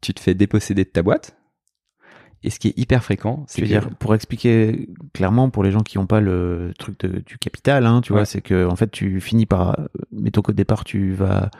[0.00, 1.36] tu te fais déposséder de ta boîte,
[2.42, 5.98] et ce qui est hyper fréquent, c'est dire, pour expliquer clairement pour les gens qui
[5.98, 8.20] n'ont pas le truc de- du capital, hein, tu Ouais.
[8.20, 9.78] vois, c'est que en fait, tu finis par,
[10.10, 11.50] mettons qu'au départ, tu vas,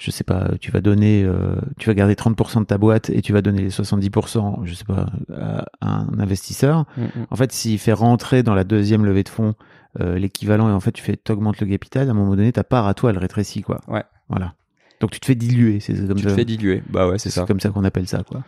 [0.00, 3.20] je sais pas, tu vas donner, euh, tu vas garder 30% de ta boîte et
[3.20, 5.06] tu vas donner les 70%, je sais pas,
[5.38, 6.86] à, un investisseur.
[6.96, 7.26] Mm, mm.
[7.30, 9.54] En fait, s'il fait rentrer dans la deuxième levée de fonds
[10.00, 12.64] euh, l'équivalent et en fait, tu fais, t'augmentes le capital, à un moment donné, ta
[12.64, 13.80] part à toi, elle rétrécit, quoi.
[13.88, 14.04] Ouais.
[14.28, 14.54] Voilà.
[15.00, 16.30] Donc tu te fais diluer, c'est comme tu ça.
[16.30, 16.82] te fais diluer.
[16.88, 17.46] Bah ouais, c'est c'est ça.
[17.46, 18.42] comme ça qu'on appelle ça, quoi.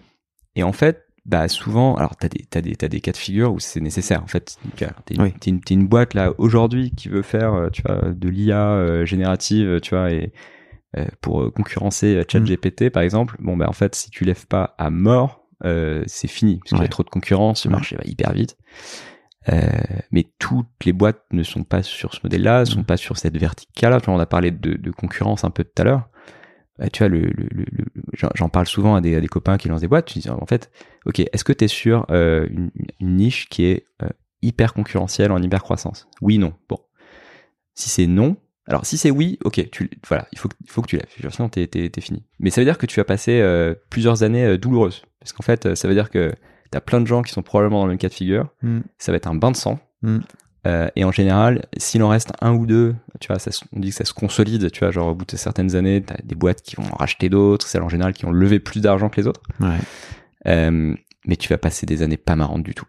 [0.56, 3.52] Et en fait, bah souvent, alors t'as des t'as des t'as des cas de figure
[3.52, 4.22] où c'est nécessaire.
[4.22, 5.32] En fait, t'es t'es une, Oui.
[5.38, 8.70] t'es une, t'es une boîte là aujourd'hui qui veut faire, euh, tu vois, de l'IA
[8.72, 10.32] euh, générative, tu vois, et
[11.20, 13.36] pour euh, concurrencer euh, ChatGPT par exemple.
[13.40, 16.82] Bon bah en fait, si tu lèves pas à mort, euh, c'est fini parce qu'il
[16.82, 18.56] y a trop de concurrence, le marché va hyper vite.
[19.48, 19.68] Euh,
[20.12, 22.84] mais toutes les boîtes ne sont pas sur ce modèle-là, ne sont Mm.
[22.84, 23.98] pas sur cette verticale-là.
[24.06, 26.08] On a parlé de, de concurrence un peu tout à l'heure.
[26.78, 27.84] Bah, tu vois, le, le, le- le-
[28.34, 30.06] j'en- parle souvent à des, à des copains qui lancent des boîtes.
[30.06, 30.70] Tu dis, en fait,
[31.06, 32.70] ok, est-ce que tu es sur euh, une,
[33.00, 34.08] une niche qui est euh,
[34.42, 36.54] hyper concurrentielle en hyper croissance Oui, non.
[36.68, 36.78] Bon,
[37.74, 38.36] si c'est non,
[38.66, 41.30] alors si c'est oui, ok, tu, voilà, il faut, que- il faut que tu lèves.
[41.30, 42.24] Sinon, t'es, t'es, t'es fini.
[42.38, 45.42] Mais ça veut dire que tu vas passer euh, plusieurs années euh, douloureuses, parce qu'en
[45.42, 46.32] fait, euh, ça veut dire que
[46.70, 48.48] t'as plein de gens qui sont probablement dans le même cas de figure.
[48.62, 48.80] Mm.
[48.98, 49.80] Ça va être un bain de sang.
[50.02, 50.18] Mm.
[50.68, 53.88] Euh, et en général, s'il en reste un ou deux, tu vois, ça, on dit
[53.90, 56.62] que ça se consolide, tu vois, genre au bout de certaines années, t'as des boîtes
[56.62, 59.26] qui vont en racheter d'autres, celles en général qui ont levé plus d'argent que les
[59.26, 59.42] autres.
[59.58, 59.76] Ouais.
[60.46, 60.94] Euh,
[61.26, 62.86] mais tu vas passer des années pas marrantes du tout.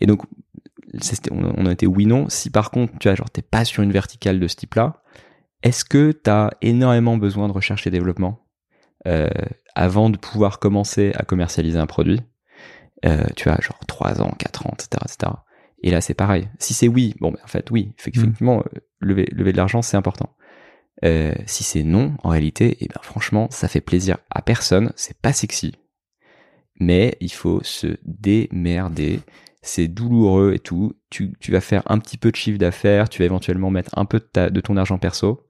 [0.00, 0.22] Et donc,
[1.30, 2.28] on, a été oui non.
[2.28, 5.02] Si par contre, tu vois, genre t'es pas sur une verticale de ce type-là,
[5.62, 8.40] est-ce que t'as énormément besoin de recherche et développement
[9.06, 9.30] euh,
[9.74, 12.20] avant de pouvoir commencer à commercialiser un produit
[13.04, 15.32] euh, Tu vois, genre 3 ans, 4 ans, etc., etc.
[15.82, 16.48] Et là, c'est pareil.
[16.58, 19.96] Si c'est oui, bon, ben, en fait, oui, effectivement, euh, lever, lever de l'argent, c'est
[19.96, 20.34] important.
[21.04, 25.18] Euh, si c'est non, en réalité, eh ben, franchement, ça fait plaisir à personne, c'est
[25.18, 25.74] pas sexy.
[26.80, 29.20] mais il faut se démerder.
[29.62, 30.94] C'est douloureux et tout.
[31.10, 34.04] Tu, tu vas faire un petit peu de chiffre d'affaires, tu vas éventuellement mettre un
[34.04, 35.46] peu de, ta, de ton argent perso.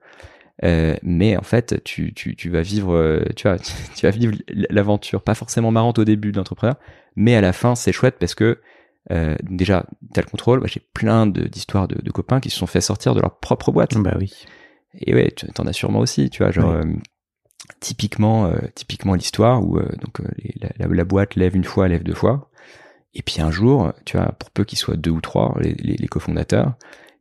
[0.65, 3.57] Euh, mais en fait, tu, tu, tu vas vivre, euh, tu vois,
[3.97, 4.35] tu vas vivre
[4.71, 6.77] l'aventure, pas forcément marrante au début de l'entrepreneur,
[7.17, 8.61] mais à la fin, c'est chouette parce que
[9.11, 10.59] euh, déjà, t'as le contrôle.
[10.61, 13.73] Moi, j'ai plein d'histoires de, de copains qui se sont fait sortir de leur propre
[13.73, 13.97] boîte.
[13.97, 14.45] Bah oui.
[15.01, 16.87] Et ouais, tu t'en as sûrement aussi, tu vois, genre Oui.
[16.87, 16.93] euh,
[17.81, 22.15] typiquement, typiquement l'histoire où donc les- la, la- la boîte lève une fois, lève deux
[22.15, 22.51] fois,
[23.15, 25.97] et puis un jour, tu vois, pour peu qu'ils soient deux ou trois, les, les,
[25.97, 26.75] les cofondateurs,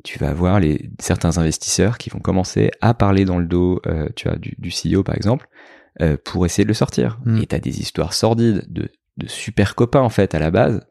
[0.04, 4.08] tu vas avoir les certains investisseurs qui vont commencer à parler dans le dos, euh,
[4.16, 5.48] tu vois, du, du CEO par exemple,
[6.02, 7.20] euh, pour essayer de le sortir.
[7.26, 7.42] Mm.
[7.42, 10.82] Et t'as des histoires sordides de, de super copains en fait à la base.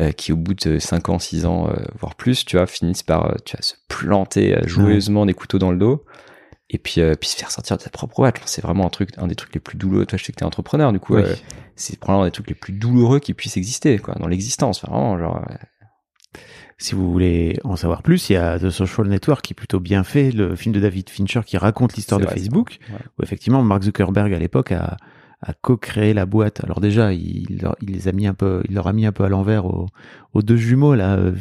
[0.00, 3.02] euh, qui au bout de 5 ans, 6 ans, euh, voire plus, tu vois, finissent
[3.02, 6.04] par euh, tu vois, se planter euh, joyeusement des couteaux dans le dos
[6.70, 9.10] et puis euh, puis se faire sortir de sa propre boîte c'est vraiment un truc
[9.16, 11.22] un des trucs les plus douloureux toi je sais que t'es entrepreneur du coup Oui.
[11.22, 11.34] euh,
[11.76, 15.18] c'est probablement un des trucs les plus douloureux qui puissent exister quoi dans l'existence vraiment
[15.18, 15.54] genre euh,
[16.78, 19.80] Si vous voulez en savoir plus, il y a The Social Network qui est plutôt
[19.80, 22.78] bien fait, le film de David Fincher qui raconte l'histoire de vrai, Facebook.
[22.90, 22.98] Ouais.
[23.18, 24.96] où effectivement Mark Zuckerberg à l'époque a,
[25.40, 26.64] a co-créé la boîte.
[26.64, 29.12] Alors déjà, il, leur, il les a mis un peu, il leur a mis un
[29.12, 29.86] peu à l'envers aux,
[30.34, 31.32] aux deux jumeaux là, euh,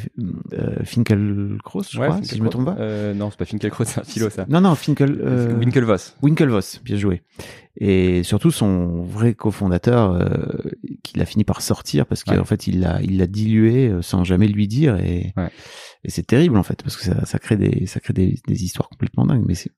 [0.53, 2.75] euh, Finkelkraus, je crois, si je me trompe pas.
[2.79, 6.81] euh, non c'est pas Finkelkraut c'est un philo ça Non, non, Finkel, euh, Winklevoss Winklevoss,
[6.83, 7.21] bien joué.
[7.79, 10.71] Et surtout son vrai cofondateur, euh,
[11.03, 12.43] qu'il a fini par sortir parce qu'en Ouais.
[12.45, 15.49] fait il l'a, il l'a dilué euh, sans jamais lui dire et, Ouais.
[16.03, 18.63] et c'est terrible en fait parce que ça, ça crée des, ça crée des, des
[18.63, 19.43] histoires complètement dingues.
[19.45, 19.69] Mais c'est,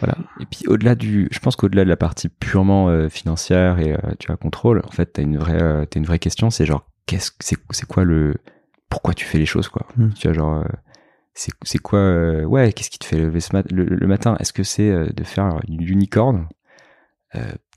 [0.00, 0.18] voilà.
[0.40, 3.98] Et puis au-delà du, je pense qu'au-delà de la partie purement euh, financière et euh,
[4.18, 6.84] tu as contrôle, en fait t'as une vraie, euh, t'as une vraie question, c'est genre
[7.06, 8.34] qu'est-ce, que- c'est, c'est quoi le,
[8.90, 9.86] pourquoi tu fais les choses quoi?
[9.96, 10.10] Hmm.
[10.10, 10.64] Tu vois genre, euh,
[11.32, 14.36] c'est, c'est quoi, euh, ouais, qu'est-ce qui te fait lever ce mat- le, le matin?
[14.38, 16.40] Est-ce que c'est euh, de faire une unicorn?
[16.40, 16.44] Euh,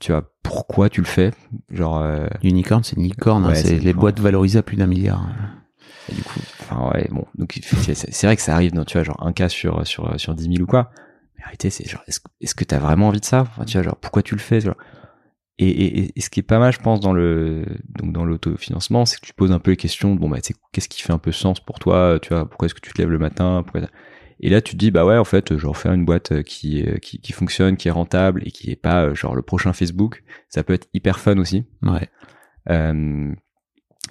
[0.00, 1.32] Tu vois pourquoi tu le fais?
[1.70, 4.86] Genre, euh, Unicorn, c'est une licorne, hein, Ouais, c'est les boîtes valorisées à plus d'un
[4.86, 5.26] milliard.
[6.08, 9.04] et du coup, enfin ouais, bon, donc c'est, vrai que ça arrive, dans, tu vois,
[9.04, 10.90] genre un cas sur sur sur 10 000 ou quoi.
[11.36, 13.40] Mais en réalité, c'est genre, est-ce, est-ce que t'as vraiment envie de ça?
[13.40, 14.60] Enfin, Tu vois, genre pourquoi tu le fais?
[14.60, 14.76] Genre
[15.58, 19.18] et, et, ce qui est pas mal, je pense, dans le donc dans l'autofinancement, c'est
[19.18, 20.14] que tu poses un peu les questions.
[20.14, 22.18] Bon bah, tu sais, qu'est-ce qui fait un peu sens pour toi?
[22.20, 23.62] Tu vois, pourquoi est-ce que tu te lèves le matin?
[23.64, 23.88] Pourquoi
[24.40, 26.42] Et là, tu te dis bah ouais, en fait, je vais refaire une boîte euh,
[26.42, 29.42] qui est- qui qui fonctionne, qui est rentable et qui est pas euh, genre le
[29.42, 30.22] prochain Facebook.
[30.48, 31.64] Ça peut être hyper fun aussi.
[31.82, 32.08] Ouais.
[32.70, 33.32] Euh,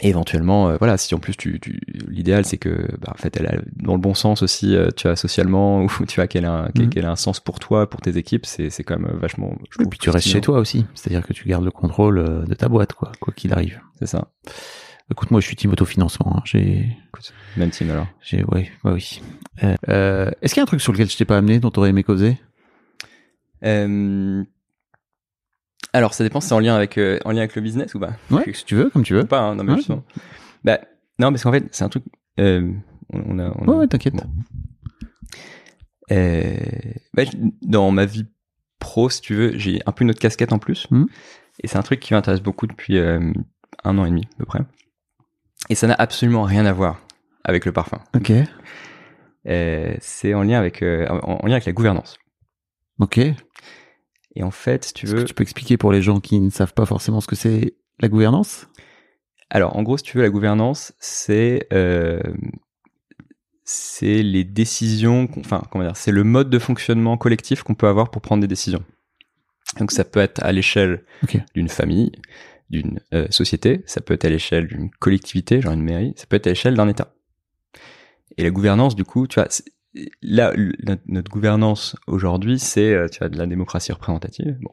[0.02, 3.48] éventuellement, euh, voilà, si en plus tu, tu l'idéal c'est que, bah, en fait, elle
[3.48, 6.70] a dans le bon sens aussi, euh, tu vois, socialement, ou tu vois qu'elle a,
[6.76, 7.06] Mhm.
[7.06, 9.56] a un sens pour toi, pour tes équipes, c'est, c'est quand même vachement.
[9.70, 12.44] Je Et puis tu restes chez toi aussi, c'est-à-dire que tu gardes le contrôle euh,
[12.46, 13.80] de ta boîte, quoi, quoi qu'il arrive.
[14.00, 14.28] C'est ça.
[15.12, 16.38] Écoute, moi, je suis team autofinancement.
[16.38, 16.41] hein.
[16.45, 16.97] J'ai,
[17.58, 18.08] même team alors.
[18.22, 19.22] j'ai, ouais, ouais, oui.
[19.64, 21.70] Euh, euh, est-ce qu'il y a un truc sur lequel je t'ai pas amené, dont
[21.70, 22.38] t'aurais aimé causer?
[23.64, 24.43] Euh,
[25.93, 28.14] alors, ça dépend c'est en lien avec, euh, en lien avec le business ou pas.
[28.32, 29.22] Ouais, si tu veux, comme tu veux.
[29.24, 29.78] Ou pas, hein, non, mais Ouais.
[29.78, 30.03] justement.
[30.64, 30.80] Bah,
[31.20, 32.03] non, parce qu'en fait, c'est un truc.
[32.39, 32.72] Euh,
[33.14, 34.16] on on a, on a- Ouais, ouais, t'inquiète.
[34.16, 34.24] Bon.
[36.12, 36.56] Euh,
[37.14, 37.24] bah,
[37.62, 38.26] dans ma vie
[38.80, 40.89] pro, si tu veux, j'ai un peu une autre casquette en plus.
[40.91, 41.08] Mhm.
[41.64, 43.34] Et c'est un truc qui m'intéresse beaucoup depuis un
[43.97, 44.60] an et demi, à peu près.
[45.70, 47.01] Et ça n'a absolument rien à voir
[47.43, 47.99] avec le parfum.
[48.16, 48.32] Ok.
[49.47, 52.18] Euh, c'est en lien avec euh, en, en lien avec la gouvernance.
[52.99, 53.18] Ok.
[53.18, 56.49] Et en fait, si tu que veux, tu peux expliquer pour les gens qui ne
[56.49, 58.68] savent pas forcément ce que c'est la gouvernance?
[59.49, 62.20] Alors en gros, si tu veux, la gouvernance, c'est euh,
[63.63, 68.09] c'est les décisions, enfin comment dire, c'est le mode de fonctionnement collectif qu'on peut avoir
[68.09, 68.84] pour prendre des décisions.
[69.80, 71.03] Donc ça peut être à l'échelle
[71.53, 72.11] d'une famille,
[72.70, 76.36] d'une euh, société, ça peut être à l'échelle d'une collectivité, genre une mairie, ça peut
[76.36, 77.13] être à l'échelle d'un État.
[78.38, 79.47] Et la gouvernance, du coup, tu vois,
[80.22, 80.53] là,
[81.07, 84.57] notre gouvernance aujourd'hui, c'est euh, tu vois de la démocratie représentative.
[84.61, 84.72] Bon.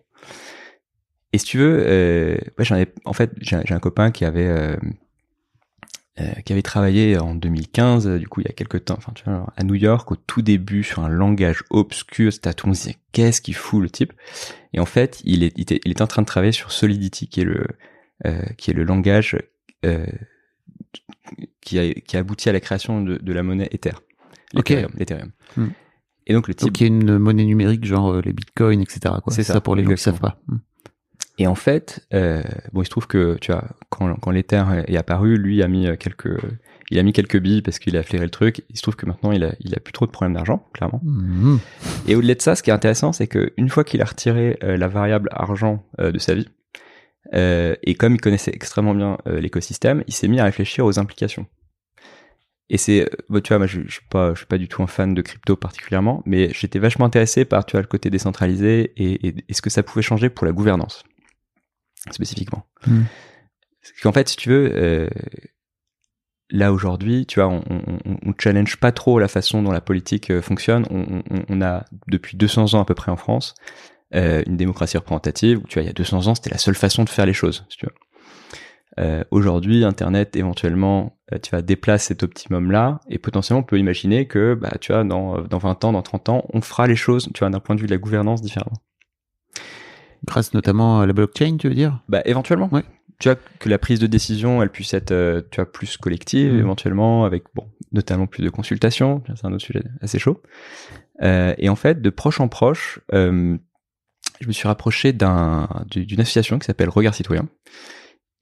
[1.33, 4.25] Et si tu veux, euh, ouais, j'en ai, en fait, j'ai j'ai un copain qui
[4.25, 4.77] avait euh,
[6.21, 9.13] euh, qui avait travaillé en 2015, euh, du coup il y a quelques temps, enfin
[9.15, 12.69] tu vois, à New York au tout début sur un langage obscur, c'était à tout
[12.69, 14.13] disait qu'est-ce qu'il fout le type?
[14.75, 17.29] Et en fait il est, il était, il était en train de travailler sur Solidity
[17.29, 17.67] qui est le
[18.27, 19.37] euh, qui est le langage
[19.85, 20.07] euh,
[21.61, 23.95] qui a qui a abouti à la création de, de la monnaie Ether,
[24.53, 24.93] l'Ethereum.
[24.97, 25.33] l'Ethereum.
[25.57, 25.69] Hmm.
[26.27, 28.81] Et donc le type Donc il y a une monnaie numérique, genre euh, les bitcoins,
[28.81, 29.01] etc.
[29.25, 29.33] quoi.
[29.33, 30.41] C'est ça, ça pour les gens qui savent pas.
[30.47, 30.59] Hmm.
[31.39, 34.97] Et en fait, euh, bon, il se trouve que tu vois, quand, quand l'Ether est
[34.97, 36.39] apparu, lui a mis euh, quelques,
[36.93, 38.63] il a mis quelques billes parce qu'il a flairé le truc.
[38.69, 41.01] Il se trouve que maintenant, il a, il a plus trop de problèmes d'argent, clairement.
[41.03, 41.59] Mhm.
[42.07, 44.59] Et au-delà de ça, ce qui est intéressant, c'est que une fois qu'il a retiré
[44.63, 46.49] euh, la variable argent euh, de sa vie,
[47.33, 51.47] euh, et comme il connaissait extrêmement bien l'écosystème, il s'est mis à réfléchir aux implications.
[52.69, 54.83] Et c'est, bon, tu vois, moi, je, je suis pas, je suis pas du tout
[54.83, 58.93] un fan de crypto particulièrement, mais j'étais vachement intéressé par, tu vois, le côté décentralisé
[58.97, 61.05] et, et, et ce que ça pouvait changer pour la gouvernance,
[62.11, 62.67] spécifiquement.
[62.87, 63.03] Mm.
[63.83, 65.09] C'est qu'en fait, si tu veux, euh,
[66.53, 70.31] là aujourd'hui, tu vois, on, on, on challenge pas trop la façon dont la politique
[70.31, 70.87] euh, fonctionne.
[71.49, 73.55] On, a depuis 200 ans à peu près en France
[74.15, 75.59] euh, une démocratie représentative.
[75.59, 77.33] Où, tu vois, il y a 200 ans, c'était la seule façon de faire les
[77.33, 77.65] choses.
[77.69, 77.93] Si tu veux.
[79.01, 84.53] Euh, aujourd'hui, Internet éventuellement, tu vas déplacer cet optimum-là et potentiellement on peut imaginer que,
[84.55, 87.39] bah, tu vois, dans, dans 20 ans, dans 30 ans, on fera les choses, tu
[87.39, 88.77] vois, d'un point de vue de la gouvernance différemment.
[90.25, 92.01] Grâce notamment à la blockchain, tu veux dire?
[92.09, 92.69] Bah, éventuellement.
[92.73, 92.85] Ouais.
[93.19, 96.53] Tu vois, que la prise de décision, elle puisse être, euh, tu vois, plus collective,
[96.53, 96.59] Mhm.
[96.61, 99.23] éventuellement, avec, bon, notamment plus de consultations.
[99.37, 100.43] C'est un autre sujet assez chaud.
[101.23, 103.57] Euh, et en fait, de proche en proche, euh,
[104.41, 107.49] je me suis rapproché d'un, du- d'une association qui s'appelle Regard Citoyen.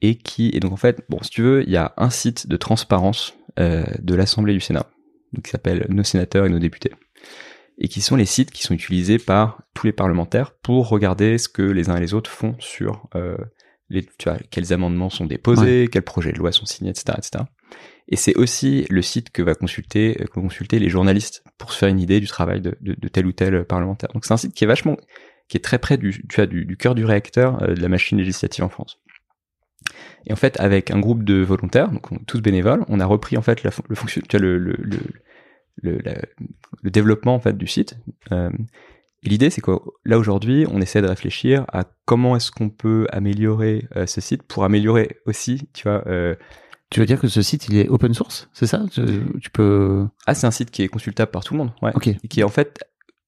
[0.02, 2.46] Et qui, et donc en fait, bon, si tu veux, il y a un site
[2.48, 4.86] de transparence de l'Assemblée du Sénat,
[5.34, 6.92] donc qui s'appelle Nos sénateurs et nos députés,
[7.80, 11.48] et qui sont les sites qui sont utilisés par tous les parlementaires pour regarder ce
[11.48, 13.36] que les uns et les autres font sur euh,
[13.88, 17.44] les, tu vois, quels amendements sont déposés, quels projets de loi sont signés, etc., etc.
[18.08, 21.78] Et c'est aussi le site que va consulter, que vont consulter les journalistes pour se
[21.78, 24.10] faire une idée du travail de, de, de tel ou tel parlementaire.
[24.12, 24.96] Donc c'est un site qui est vachement,
[25.48, 27.88] qui est très près du, tu vois, du, du cœur du réacteur euh, de la
[27.88, 28.98] machine législative en France.
[30.26, 33.36] Et en fait, avec un groupe de volontaires, donc on- tous bénévoles, on a repris
[33.36, 34.98] en fait la, le fonction, tu vois, le, le, le,
[35.82, 36.20] le, la-
[36.82, 37.96] le développement en fait du site.
[38.32, 38.50] Euh,
[39.22, 43.06] et l'idée, c'est quoi Là aujourd'hui, on essaie de réfléchir à comment est-ce qu'on peut
[43.12, 46.02] améliorer euh, ce site pour améliorer aussi, tu vois.
[46.08, 46.34] Euh,
[46.90, 48.82] Tu veux dire que ce site, il est open source, c'est ça?
[48.90, 49.02] Tu,
[49.42, 50.06] tu peux.
[50.26, 51.92] ah, c'est un site qui est consultable par tout le monde, ouais.
[51.94, 52.08] Ok.
[52.08, 52.82] Et qui est en fait,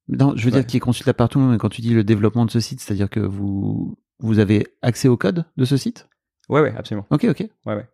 [0.09, 0.59] Non, je veux Ouais.
[0.61, 3.09] dire qu'il est consultable partout, mais quand tu dis le développement de ce site, c'est-à-dire
[3.11, 6.09] que vous vous avez accès au code de ce site?
[6.49, 7.41] Ouais, ouais, absolument, Ok, ok.
[7.67, 7.87] ouais, ouais.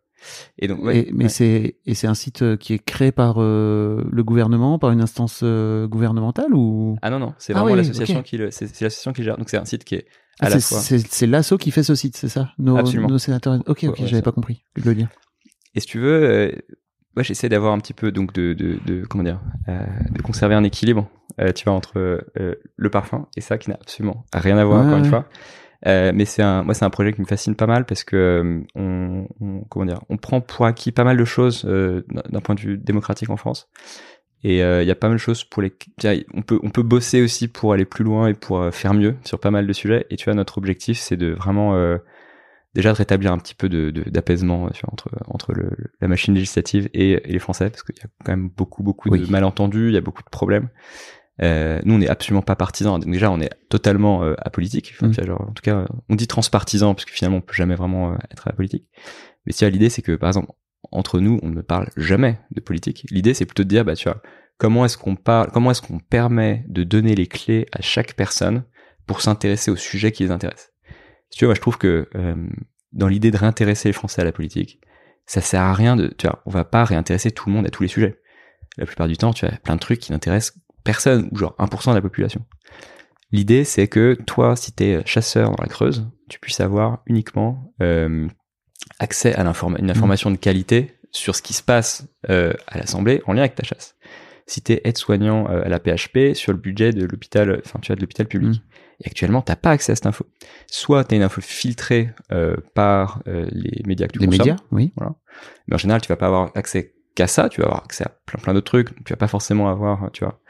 [0.58, 1.30] Et donc, ouais, Et- mais ouais.
[1.30, 5.00] c'est et c'est un site euh, qui est créé par euh, le gouvernement, par une
[5.00, 6.96] instance euh, gouvernementale ou?
[7.02, 9.36] Ah non non, c'est Ah vraiment oui, l'association qui le, c'est c'est l'association qui gère.
[9.38, 10.06] Donc c'est un site qui est
[10.40, 10.80] à Ah, la c'est fois.
[10.80, 12.52] c'est c'est l'assaut qui fait ce site, c'est ça?
[12.58, 13.08] Nos, Absolument.
[13.08, 13.54] nos sénateurs.
[13.66, 14.22] Ok, ok, Ouais, ouais, j'avais ça.
[14.22, 15.08] pas compris le lien.
[15.74, 16.52] Et si tu veux, euh,
[17.14, 20.54] moi j'essaie d'avoir un petit peu donc de, de, de comment dire, euh, de conserver
[20.54, 21.08] un équilibre,
[21.40, 24.80] euh, tu vois, entre euh, le parfum et ça qui n'a absolument rien à voir
[24.80, 25.28] Ouais, encore une fois.
[25.86, 28.16] Euh, mais c'est un, moi c'est un projet qui me fascine pas mal parce que
[28.16, 32.40] euh, on, on- comment dire, on prend pour acquis pas mal de choses euh, d'un
[32.40, 33.68] point de vue démocratique en France.
[34.44, 35.72] Et euh, il y a pas mal de choses pour les,
[36.34, 39.16] on peut on peut bosser aussi pour aller plus loin et pour euh, faire mieux
[39.24, 40.06] sur pas mal de sujets.
[40.10, 41.98] Et tu vois, notre objectif c'est de vraiment euh,
[42.74, 45.70] déjà de rétablir un petit peu de de- d'apaisement tu vois, entre entre le,
[46.00, 49.10] la machine législative et, et les Français parce qu'il y a quand même beaucoup beaucoup
[49.10, 49.20] Oui.
[49.20, 50.68] de malentendus, il y a beaucoup de problèmes.
[51.42, 52.98] Euh, nous, on n'est absolument pas partisans.
[52.98, 54.94] Donc déjà, on est totalement euh, apolitique.
[54.94, 55.26] Enfin, Mm.
[55.26, 58.16] genre, en tout cas, on dit transpartisan parce que finalement, on peut jamais vraiment euh,
[58.32, 58.86] être apolitique.
[59.46, 60.52] Mais tu vois, l'idée, c'est que par exemple,
[60.90, 63.06] entre nous, on ne parle jamais de politique.
[63.10, 64.20] L'idée, c'est plutôt de dire, bah, tu vois,
[64.58, 68.64] comment est-ce qu'on parle, comment est-ce qu'on permet de donner les clés à chaque personne
[69.06, 70.72] pour s'intéresser au sujet qui les intéresse.
[71.30, 72.34] Si tu vois, moi, je trouve que euh,
[72.92, 74.80] dans l'idée de réintéresser les Français à la politique,
[75.26, 77.70] ça sert à rien de, tu vois, on va pas réintéresser tout le monde à
[77.70, 78.20] tous les sujets.
[78.76, 81.90] La plupart du temps, tu as plein de trucs qui n'intéressent personne, ou genre 1%
[81.90, 82.44] de la population.
[83.30, 88.26] L'idée, c'est que toi, si t'es chasseur dans la Creuse, tu puisses avoir uniquement euh,
[88.98, 93.32] accès à une information de qualité sur ce qui se passe euh, à l'Assemblée en
[93.34, 93.96] lien avec ta chasse.
[94.46, 97.96] Si t'es aide-soignant euh, à la PHP, sur le budget de l'hôpital, enfin tu vois,
[97.96, 98.62] de l'hôpital public.
[99.00, 100.26] Et actuellement, t'as pas accès à cette info.
[100.66, 102.10] Soit t'as une info filtrée
[102.74, 104.92] par les médias que tu Les consommes, médias, oui.
[105.68, 108.08] mais en général, tu vas pas avoir accès qu'à ça, tu vas avoir accès à
[108.26, 109.04] plein plein d'autres trucs.
[109.04, 110.40] Tu vas pas forcément avoir, tu vois,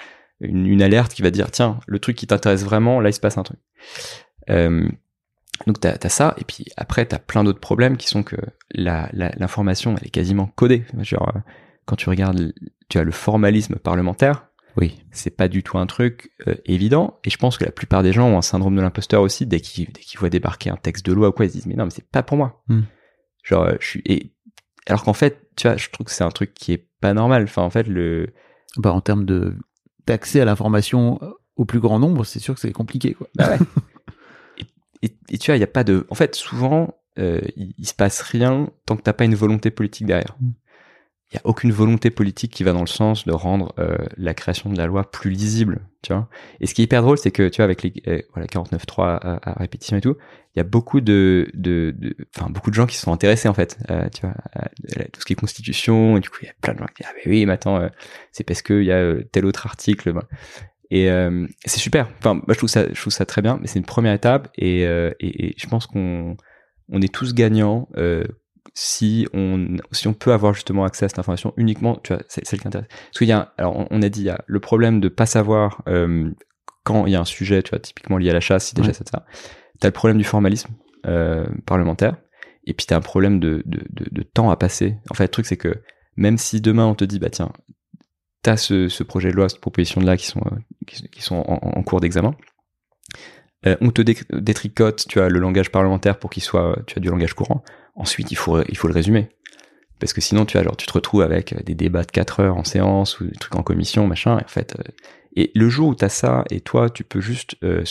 [0.41, 3.21] une, une alerte qui va dire tiens, le truc qui t'intéresse vraiment, là il se
[3.21, 3.59] passe un truc.
[4.51, 4.89] Euh,
[5.67, 8.37] donc t'as as ça, et puis après t'as plein d'autres problèmes qui sont que
[8.71, 10.85] la la- l'information elle est quasiment codée.
[11.01, 11.41] Genre euh,
[11.85, 12.53] quand tu regardes,
[12.89, 15.03] tu as le formalisme parlementaire, Oui.
[15.11, 17.19] c'est pas du tout un truc euh, évident.
[17.25, 19.61] Et je pense que la plupart des gens ont un syndrome de l'imposteur aussi dès
[19.61, 21.91] qu'ils voient débarquer un texte de loi ou quoi, ils se disent mais non mais
[21.91, 22.63] c'est pas pour moi.
[22.69, 22.83] Hmm.
[23.43, 24.33] Genre je suis et
[24.87, 27.43] alors qu'en fait tu vois je trouve que c'est un truc qui est pas normal.
[27.45, 28.29] Enfin en fait le
[28.77, 29.57] Bah, en termes de
[30.09, 33.29] d'accès à l'information euh, au plus grand nombre, c'est sûr que c'est compliqué, quoi.
[33.37, 33.59] Bah ouais.
[34.59, 36.07] et, et- et tu vois, il y a pas de.
[36.11, 39.71] En fait, souvent, euh, il, il se passe rien tant que t'as pas une volonté
[39.71, 40.37] politique derrière.
[41.31, 44.33] Il y a aucune volonté politique qui va dans le sens de rendre euh, la
[44.33, 46.29] création de la loi plus lisible, tu vois.
[46.61, 49.19] Et ce qui est hyper drôle, c'est que tu vois, avec les euh, voilà 49.3
[49.21, 50.17] à, à répétition et tout,
[50.55, 51.95] il y a beaucoup de, de,
[52.37, 54.69] enfin beaucoup de gens qui sont intéressés en fait, euh, tu vois, à,
[55.13, 56.17] tout ce qui est constitution.
[56.17, 57.53] Et du coup, il y a plein de gens qui disent ah mais oui, mais
[57.53, 57.89] attends, euh,
[58.33, 60.13] c'est parce que il y a euh, tel autre article.
[60.13, 60.23] ben.
[60.91, 62.09] Et euh, c'est super.
[62.19, 63.59] Enfin, moi, je trouve ça, je trouve ça très bien.
[63.61, 66.37] Mais c'est une première étape, et, et, et je pense qu'on
[66.91, 68.25] on est tous gagnants euh,
[68.75, 71.99] si on si on peut avoir justement accès à cette information uniquement.
[72.03, 72.89] Tu vois, c'est celle qui intéresse.
[72.89, 75.09] Parce qu'il y a, alors on, on a dit, il y a le problème de
[75.09, 76.31] pas savoir euh,
[76.85, 78.87] quand il y a un sujet, tu vois, typiquement lié à la chasse, si Ouais.
[78.87, 79.23] chasses, etc.
[79.81, 80.71] T'as le problème du formalisme
[81.07, 82.17] euh, parlementaire.
[82.65, 84.97] et puis t'as un problème de, de, de, de temps à passer.
[85.11, 85.83] En fait, le truc c'est que
[86.17, 87.53] même si demain on te dit bah tiens,
[88.43, 90.57] t'as ce, ce projet de loi, cette proposition de là qui sont euh,
[90.87, 92.35] qui, qui sont en, en cours d'examen,
[93.67, 97.01] euh, on te dé- détricote, tu as le langage parlementaire pour qu'il soit, tu as
[97.01, 97.63] du langage courant.
[97.97, 99.29] Ensuite, il faut il faut le résumer.
[100.01, 102.57] Parce que sinon, tu as genre, tu te retrouves avec des débats de 4 heures
[102.57, 104.39] en séance ou des trucs en commission, machin.
[104.39, 104.93] Et en fait, euh,
[105.35, 107.83] et le jour où tu as ça, et toi, tu peux juste euh,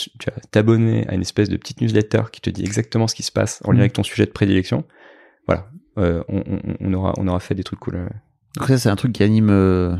[0.50, 3.60] t'abonner à une espèce de petite newsletter qui te dit exactement ce qui se passe
[3.64, 3.80] en lien Mhm.
[3.82, 4.84] avec ton sujet de prédilection.
[5.46, 8.08] Voilà, euh, on, on- on aura, on aura fait des trucs cool.
[8.56, 9.94] Donc ça, c'est un truc qui anime euh,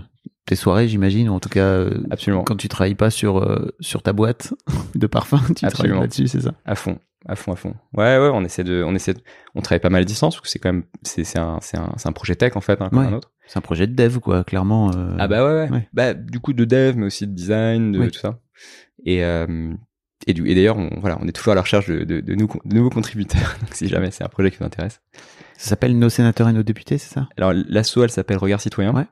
[0.49, 2.43] tes soirées, j'imagine, ou en tout cas, euh, Absolument.
[2.45, 4.53] quand tu travailles pas sur, euh, sur ta boîte
[4.95, 6.01] de parfum, tu travailles Absolument.
[6.01, 6.55] là-dessus, c'est ça?
[6.65, 7.75] À fond, à fond, à fond.
[7.97, 9.21] Ouais, ouais, on essaie de, on essaie, de-
[9.55, 11.77] on travaille pas mal à distance parce que c'est quand même, c'est, c'est un, c'est
[11.79, 13.07] un, un projet tech en fait, hein, comme Ouais.
[13.07, 13.31] un autre.
[13.47, 14.91] C'est un projet de dev, quoi, clairement.
[14.95, 15.71] euh, Ah bah ouais, ouais.
[15.71, 15.89] ouais.
[15.95, 18.11] Bah du coup de dev, mais aussi de design, de Oui.
[18.11, 18.39] tout ça.
[19.05, 19.23] Et
[20.27, 22.35] et, du, et d'ailleurs, on, voilà, on est toujours à la recherche de, de, de
[22.35, 23.57] nouveaux contributeurs.
[23.61, 25.01] Donc si jamais c'est un projet qui vous intéresse.
[25.57, 27.29] Ça s'appelle Nos sénateurs et nos députés, c'est ça?
[27.39, 28.93] Alors l'asso, elle s'appelle Regard Citoyen.
[28.95, 29.07] Ouais.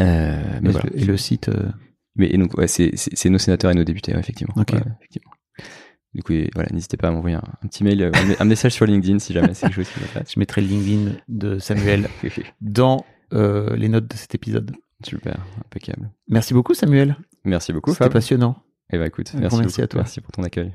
[0.00, 0.88] Euh, mais et, voilà.
[0.92, 1.48] le, et le site.
[1.48, 1.68] euh,
[2.16, 2.92] Mais et donc ouais, c'est,
[3.28, 4.54] nos sénateurs et nos députés, ouais, effectivement.
[4.56, 4.72] Ok.
[4.72, 5.30] Ouais, effectivement.
[6.12, 8.72] Du coup, voilà, n'hésitez pas à m'envoyer un, un petit mail, euh, un, un message
[8.72, 10.30] sur LinkedIn si jamais c'est quelque chose qui vous intéresse.
[10.34, 12.08] je mettrai le LinkedIn de Samuel
[12.60, 14.72] dans euh, les notes de cet épisode.
[15.04, 16.10] Super, impeccable.
[16.28, 17.16] Merci beaucoup, Samuel.
[17.44, 18.56] Merci beaucoup, C'était passionnant.
[18.92, 19.84] Eh ben écoute, merci, grand merci beaucoup.
[19.84, 20.00] à toi.
[20.00, 20.74] Merci pour ton accueil.